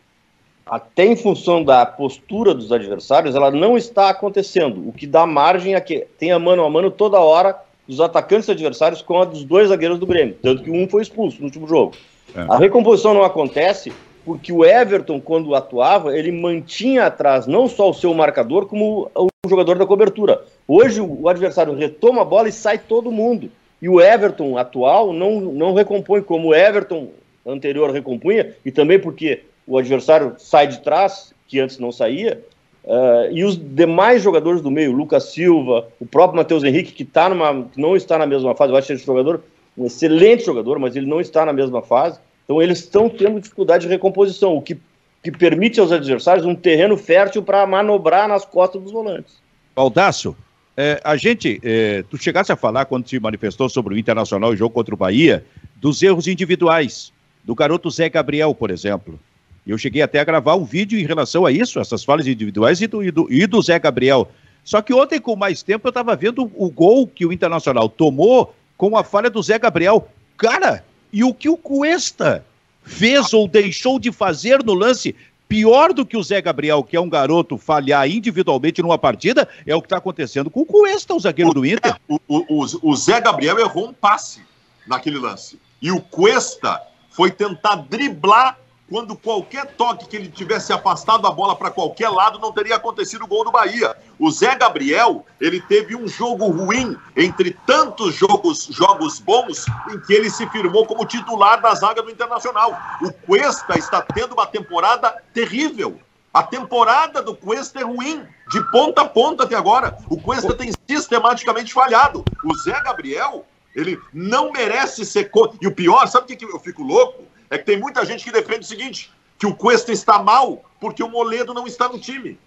[0.65, 4.87] até em função da postura dos adversários, ela não está acontecendo.
[4.87, 7.57] O que dá margem a que tenha mano a mano toda hora
[7.87, 11.39] dos atacantes adversários com a dos dois zagueiros do Grêmio, tanto que um foi expulso
[11.39, 11.93] no último jogo.
[12.35, 12.41] É.
[12.49, 13.91] A recomposição não acontece
[14.25, 19.27] porque o Everton, quando atuava, ele mantinha atrás não só o seu marcador, como o
[19.49, 20.41] jogador da cobertura.
[20.67, 23.51] Hoje o adversário retoma a bola e sai todo mundo.
[23.81, 27.09] E o Everton atual não, não recompõe como o Everton
[27.45, 32.41] anterior recompunha, e também porque o adversário sai de trás, que antes não saía,
[32.83, 37.29] Uh, e os demais jogadores do meio, Lucas Silva, o próprio Matheus Henrique, que tá
[37.29, 39.41] numa, não está na mesma fase, eu acho esse jogador
[39.77, 42.19] um excelente jogador, mas ele não está na mesma fase.
[42.43, 44.77] Então eles estão tendo dificuldade de recomposição, o que,
[45.23, 49.41] que permite aos adversários um terreno fértil para manobrar nas costas dos volantes.
[49.75, 50.35] Baldaço,
[50.77, 54.57] é, a gente, é, tu chegasse a falar quando se manifestou sobre o Internacional e
[54.57, 57.11] jogo contra o Bahia, dos erros individuais,
[57.43, 59.19] do garoto Zé Gabriel, por exemplo.
[59.65, 62.87] Eu cheguei até a gravar um vídeo em relação a isso, essas falhas individuais e
[62.87, 64.29] do, e do, e do Zé Gabriel.
[64.63, 68.53] Só que ontem, com mais tempo, eu estava vendo o gol que o Internacional tomou
[68.77, 70.07] com a falha do Zé Gabriel.
[70.37, 72.45] Cara, e o que o Cuesta
[72.83, 75.15] fez ou deixou de fazer no lance
[75.53, 79.75] Pior do que o Zé Gabriel, que é um garoto, falhar individualmente numa partida, é
[79.75, 81.95] o que está acontecendo com o Cuesta, o zagueiro o, do Inter.
[82.07, 84.41] O, o, o, Zé Gabriel errou um passe
[84.87, 85.59] naquele lance.
[85.79, 88.57] E o Cuesta foi tentar driblar
[88.89, 93.23] quando qualquer toque que ele tivesse afastado a bola para qualquer lado, não teria acontecido
[93.23, 93.95] o gol do Bahia.
[94.19, 100.13] O Zé Gabriel, ele teve um jogo ruim entre tantos jogos, jogos bons em que
[100.13, 102.77] ele se firmou como titular da zaga do Internacional.
[103.01, 105.99] O Cuesta está tendo uma temporada terrível.
[106.33, 109.97] A temporada do Cuesta é ruim, de ponta a ponta até agora.
[110.09, 112.23] O Cuesta tem sistematicamente falhado.
[112.43, 115.31] O Zé Gabriel, ele não merece ser.
[115.61, 117.32] E o pior, sabe o que eu fico louco?
[117.53, 121.03] É que tem muita gente que defende o seguinte: que o Cuesta está mal porque
[121.03, 122.39] o Moledo não está no time.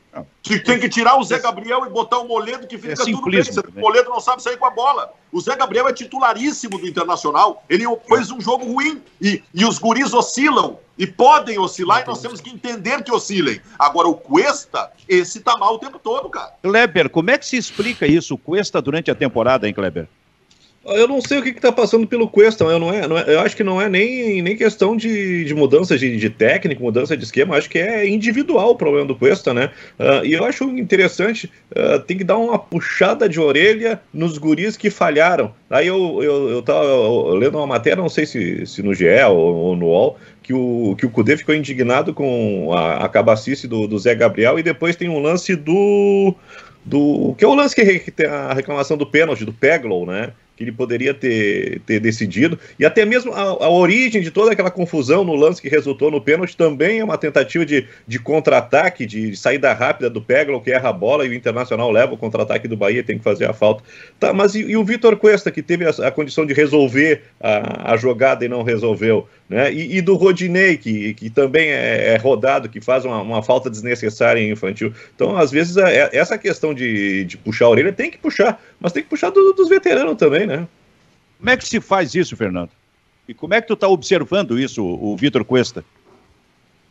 [0.42, 3.30] Que tem que tirar o Zé Gabriel e botar o Moledo que fica é tudo
[3.30, 3.42] bem.
[3.76, 5.12] O Moledo não sabe sair com a bola.
[5.30, 7.62] O Zé Gabriel é titularíssimo do Internacional.
[7.68, 12.20] Ele fez um jogo ruim e, e os guris oscilam e podem oscilar e nós
[12.20, 13.60] temos que entender que oscilem.
[13.78, 16.54] Agora, o Cuesta, esse tá mal o tempo todo, cara.
[16.62, 20.08] Kleber, como é que se explica isso, o Cuesta, durante a temporada, hein, Kleber?
[20.88, 23.40] Eu não sei o que está passando pelo Cuesta, eu, não é, não é, eu
[23.40, 27.24] acho que não é nem, nem questão de, de mudança de, de técnico, mudança de
[27.24, 29.70] esquema, acho que é individual o problema do Cuesta, né?
[29.98, 34.76] Uh, e eu acho interessante, uh, tem que dar uma puxada de orelha nos guris
[34.76, 35.52] que falharam.
[35.68, 36.84] Aí eu, eu, eu tava
[37.34, 40.94] lendo uma matéria, não sei se, se no GE ou, ou no UOL, que o,
[40.96, 44.94] que o Cudê ficou indignado com a, a cabacice do, do Zé Gabriel, e depois
[44.94, 46.32] tem um lance do.
[46.84, 50.32] do que é o lance que, que tem a reclamação do pênalti, do Peglow, né?
[50.56, 54.70] Que ele poderia ter, ter decidido, e até mesmo a, a, origem de toda aquela
[54.70, 59.36] confusão no lance que resultou no pênalti também é uma tentativa de, de contra-ataque, de,
[59.36, 62.76] saída rápida do Peglo, que erra a bola e o Internacional leva o contra-ataque do
[62.76, 63.84] Bahia, tem que fazer a falta.
[64.18, 67.92] Tá, mas e, e o Vitor Cuesta, que teve a, a, condição de resolver a,
[67.92, 69.28] a jogada e não resolveu?
[69.48, 69.72] Né?
[69.72, 73.70] E, e, do Rodinei, que, que também é, é rodado, que faz uma, uma, falta
[73.70, 74.92] desnecessária em infantil.
[75.14, 78.60] Então, às vezes, é, é, essa questão de, de puxar a orelha tem que puxar,
[78.80, 80.68] mas tem que puxar do, dos veteranos também, né?
[81.38, 82.70] Como é que se faz isso, Fernando?
[83.28, 85.84] E como é que tu está observando isso, o Vitor Cuesta?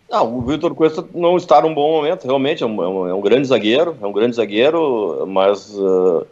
[0.09, 3.47] Não, o Vitor Cuesta não está num bom momento, realmente, é um, é um, grande
[3.47, 6.27] zagueiro, é um grande zagueiro, mas uh,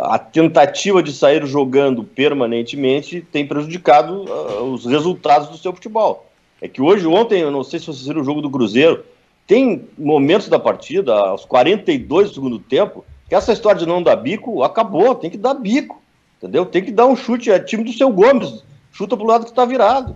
[0.00, 6.26] a tentativa de sair jogando permanentemente tem prejudicado uh, os resultados do seu futebol.
[6.62, 9.04] É que hoje, ontem, eu não sei se vocês viram o jogo do Cruzeiro,
[9.46, 14.16] tem momentos da partida, aos 42 do segundo tempo, que essa história de não dar
[14.16, 16.02] bico acabou, tem que dar bico.
[16.44, 16.66] Entendeu?
[16.66, 19.64] Tem que dar um chute, é time do seu Gomes, chuta pro lado que está
[19.64, 20.14] virado.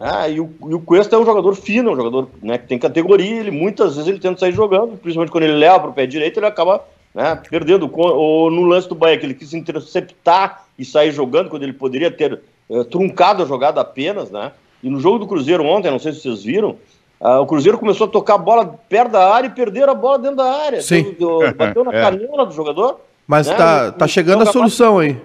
[0.00, 2.78] Ah, e, o, e o Cuesta é um jogador fino, um jogador né, que tem
[2.78, 6.06] categoria, ele muitas vezes ele tenta sair jogando, principalmente quando ele leva para o pé
[6.06, 6.82] direito, ele acaba
[7.14, 7.90] né, perdendo.
[7.92, 12.10] Ou no lance do Bahia, que ele quis interceptar e sair jogando, quando ele poderia
[12.10, 14.52] ter uh, truncado a jogada apenas, né?
[14.82, 16.76] E no jogo do Cruzeiro ontem, não sei se vocês viram,
[17.20, 20.18] uh, o Cruzeiro começou a tocar a bola perto da área e perder a bola
[20.18, 20.80] dentro da área.
[20.80, 21.00] Sim.
[21.00, 22.00] Então, bateu na é.
[22.00, 23.00] canela do jogador.
[23.26, 25.18] Mas né, tá, tá chegando a solução aí.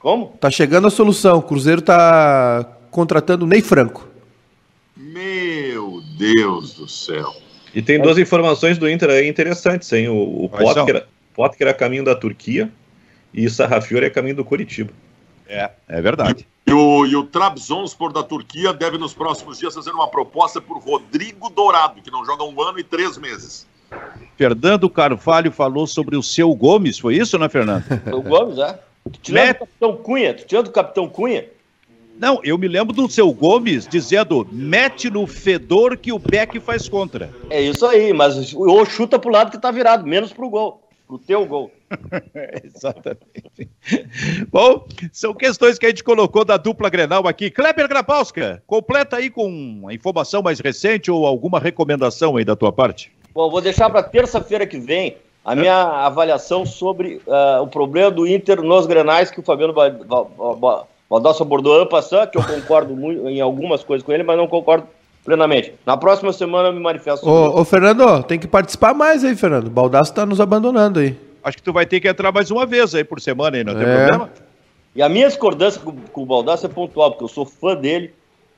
[0.00, 0.28] Como?
[0.40, 1.38] Tá chegando a solução.
[1.38, 4.08] O Cruzeiro tá contratando Ney Franco.
[4.96, 7.32] Meu Deus do céu.
[7.74, 10.08] E tem duas informações do Inter aí interessantes, hein?
[10.08, 12.72] O, o Potker, Potker é caminho da Turquia
[13.32, 14.92] e o Sarrafiore é caminho do Curitiba.
[15.46, 16.46] É, é verdade.
[16.66, 20.78] E o, e o Trabzonspor da Turquia deve nos próximos dias fazer uma proposta por
[20.78, 23.66] Rodrigo Dourado, que não joga um ano e três meses.
[24.36, 27.84] Fernando Carvalho falou sobre o seu Gomes, foi isso, né, Fernando?
[28.12, 28.78] O Gomes, é.
[29.22, 29.56] Tirando Met...
[29.56, 31.46] o Capitão Cunha, tirando o Capitão Cunha.
[32.20, 36.86] Não, eu me lembro do seu Gomes dizendo: mete no fedor que o Beck faz
[36.86, 37.30] contra.
[37.48, 41.18] É isso aí, mas ou chuta pro lado que tá virado, menos pro gol, pro
[41.18, 41.70] teu gol.
[42.62, 43.70] Exatamente.
[44.52, 47.50] Bom, são questões que a gente colocou da dupla Grenal aqui.
[47.50, 52.70] Kleber Grapauska, completa aí com a informação mais recente ou alguma recomendação aí da tua
[52.70, 53.10] parte.
[53.32, 58.26] Bom, vou deixar para terça-feira que vem a minha avaliação sobre uh, o problema do
[58.26, 59.74] Inter nos Grenais que o Fabiano
[61.08, 64.46] Baldassi abordou ano passado, que eu concordo muito em algumas coisas com ele, mas não
[64.46, 64.86] concordo
[65.24, 65.72] plenamente.
[65.86, 67.28] Na próxima semana eu me manifesto.
[67.28, 69.66] Ô, ô Fernando, tem que participar mais aí, Fernando.
[69.66, 71.16] O Baldassi está nos abandonando aí.
[71.42, 73.74] Acho que tu vai ter que entrar mais uma vez aí por semana aí, não
[73.74, 73.96] tem é.
[73.96, 74.30] problema?
[74.94, 78.12] E a minha discordância com, com o Baldassi é pontual, porque eu sou fã dele,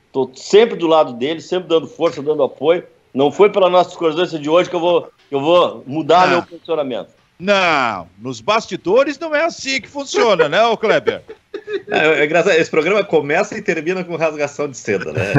[0.08, 2.84] estou sempre do lado dele, sempre dando força, dando apoio.
[3.14, 6.32] Não foi pela nossa discordância de hoje que eu vou eu vou mudar não.
[6.34, 7.10] meu posicionamento.
[7.38, 11.24] Não, nos bastidores não é assim que funciona, né, ô Kleber?
[11.88, 15.32] É, é engraçado, esse programa começa e termina com rasgação de seda, né?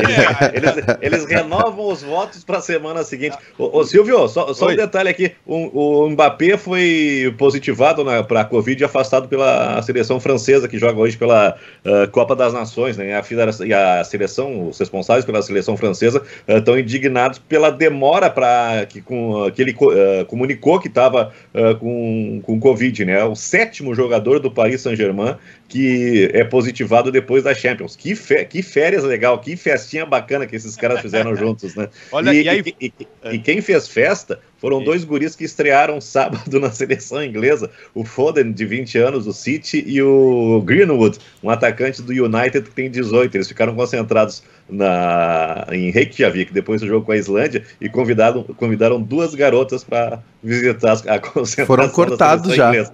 [0.53, 3.37] Eles, eles, eles renovam os votos para a semana seguinte.
[3.57, 8.45] Ô, ô Silvio, só, só um detalhe aqui: o, o Mbappé foi positivado para a
[8.45, 11.55] Covid e afastado pela seleção francesa, que joga hoje pela
[11.85, 13.15] uh, Copa das Nações, né?
[13.15, 13.23] A
[13.65, 19.01] e a seleção, os responsáveis pela seleção francesa, estão uh, indignados pela demora para que,
[19.01, 21.31] com, que ele uh, comunicou que estava
[21.79, 23.23] com, com Covid, né?
[23.23, 25.35] O sétimo jogador do Paris Saint-Germain
[25.73, 27.95] que é positivado depois da Champions.
[27.95, 31.89] Que, fe, que férias legal, que festinha bacana que esses caras fizeram juntos, né?
[32.11, 32.63] Olha, e, e, aí...
[32.79, 32.93] e,
[33.31, 34.85] e, quem fez festa foram Sim.
[34.85, 39.83] dois guris que estrearam sábado na seleção inglesa, o Foden, de 20 anos, do City,
[39.87, 43.35] e o Greenwood, um atacante do United que tem 18.
[43.35, 49.01] Eles ficaram concentrados na, em Reykjavik, depois do jogo com a Islândia, e convidaram, convidaram
[49.01, 52.69] duas garotas para visitar a concentração Foram cortados já.
[52.69, 52.93] Inglesa.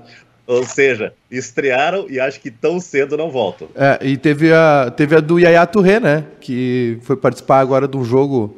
[0.50, 3.68] Ou seja, estrearam e acho que tão cedo não voltam.
[3.76, 6.26] É, e teve a, teve a do Yaya Touré, né?
[6.42, 8.58] Que foi participar agora de um jogo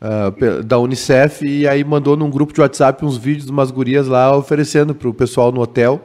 [0.00, 4.08] uh, da Unicef e aí mandou num grupo de WhatsApp uns vídeos de umas gurias
[4.08, 6.04] lá oferecendo para o pessoal no hotel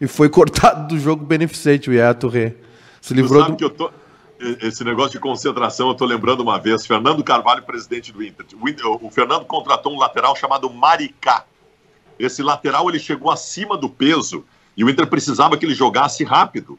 [0.00, 2.54] e foi cortado do jogo beneficente o Yaya Touré.
[3.02, 3.58] Se livrou sabe do...
[3.58, 3.90] que eu tô...
[4.62, 8.46] Esse negócio de concentração, eu estou lembrando uma vez, Fernando Carvalho, presidente do Inter.
[8.54, 11.44] O, o Fernando contratou um lateral chamado Maricá.
[12.18, 14.44] Esse lateral ele chegou acima do peso
[14.76, 16.78] e o Inter precisava que ele jogasse rápido.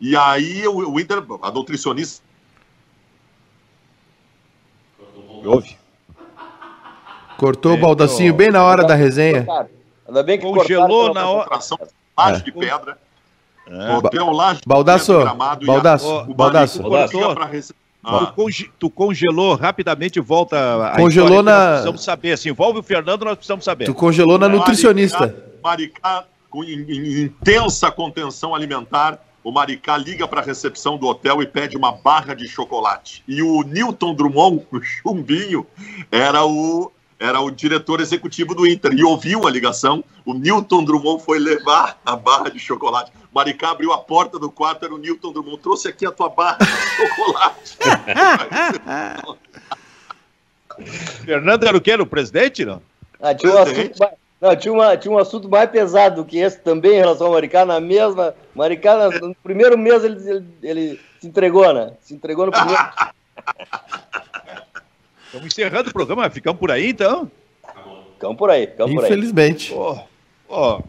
[0.00, 2.22] E aí o, o Inter, a nutricionista.
[5.44, 5.76] Ouve.
[7.36, 9.46] Cortou é, o baldacinho bem na hora da resenha.
[10.06, 11.58] Ainda bem que congelou na hora.
[12.16, 12.44] Laje é.
[12.44, 12.98] de pedra.
[13.66, 13.96] É.
[13.96, 15.66] Hotel Laje Baldaço, Gramado.
[15.66, 16.82] Baldaço, o Baldaço.
[18.02, 18.32] Ah.
[18.78, 21.52] Tu, congelou rapidamente e volta a Congelou na.
[21.52, 22.32] Nós precisamos saber.
[22.32, 23.84] Assim, envolve o Fernando, nós precisamos saber.
[23.84, 25.34] Tu congelou na nutricionista.
[25.62, 31.76] Maricá, com intensa contenção alimentar, o Maricá liga para a recepção do hotel e pede
[31.76, 33.22] uma barra de chocolate.
[33.26, 35.66] E o Newton Drummond, o chumbinho,
[36.10, 38.92] era o, era o diretor executivo do Inter.
[38.92, 40.04] E ouviu a ligação.
[40.26, 43.10] O Newton Drummond foi levar a barra de chocolate.
[43.32, 45.58] O Maricá abriu a porta do quarto, era o Newton Drummond.
[45.62, 47.78] Trouxe aqui a tua barra de chocolate.
[51.24, 51.92] Fernando era o quê?
[51.92, 52.82] Era o presidente, não?
[53.22, 56.58] Ah, tinha um assunto não, tinha, uma, tinha um assunto mais pesado do que esse
[56.60, 57.64] também em relação ao Maricá.
[57.64, 58.34] Na mesma.
[58.54, 61.92] Maricá, no primeiro mês, ele, ele, ele se entregou, né?
[62.00, 62.82] Se entregou no primeiro.
[65.26, 67.30] Estamos encerrando o programa, ficamos por aí então?
[68.14, 69.10] Ficamos por aí, ficamos por aí.
[69.10, 69.72] Infelizmente.
[70.48, 70.80] Oh,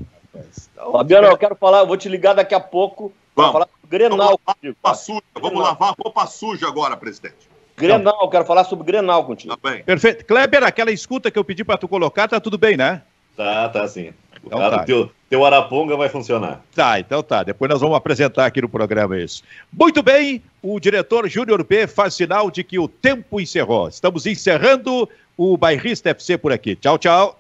[0.91, 4.39] Fabiano, eu quero falar, eu vou te ligar daqui a pouco para falar sobre Grenal.
[4.43, 7.51] Vamos lavar, suja, vamos lavar a roupa suja agora, presidente.
[7.77, 9.55] Grenal, quero falar sobre Grenal contigo.
[9.55, 9.83] Tá bem.
[9.83, 10.25] Perfeito.
[10.25, 13.03] Kleber, aquela escuta que eu pedi para tu colocar, tá tudo bem, né?
[13.35, 14.11] Tá, tá sim.
[14.43, 14.83] Então tá.
[14.83, 16.61] teu, teu Araponga vai funcionar.
[16.75, 17.43] Tá, então tá.
[17.43, 19.43] Depois nós vamos apresentar aqui no programa isso.
[19.71, 23.87] Muito bem, o diretor Júnior B faz sinal de que o tempo encerrou.
[23.87, 25.07] Estamos encerrando
[25.37, 26.75] o Bairrista FC por aqui.
[26.75, 27.39] Tchau, tchau.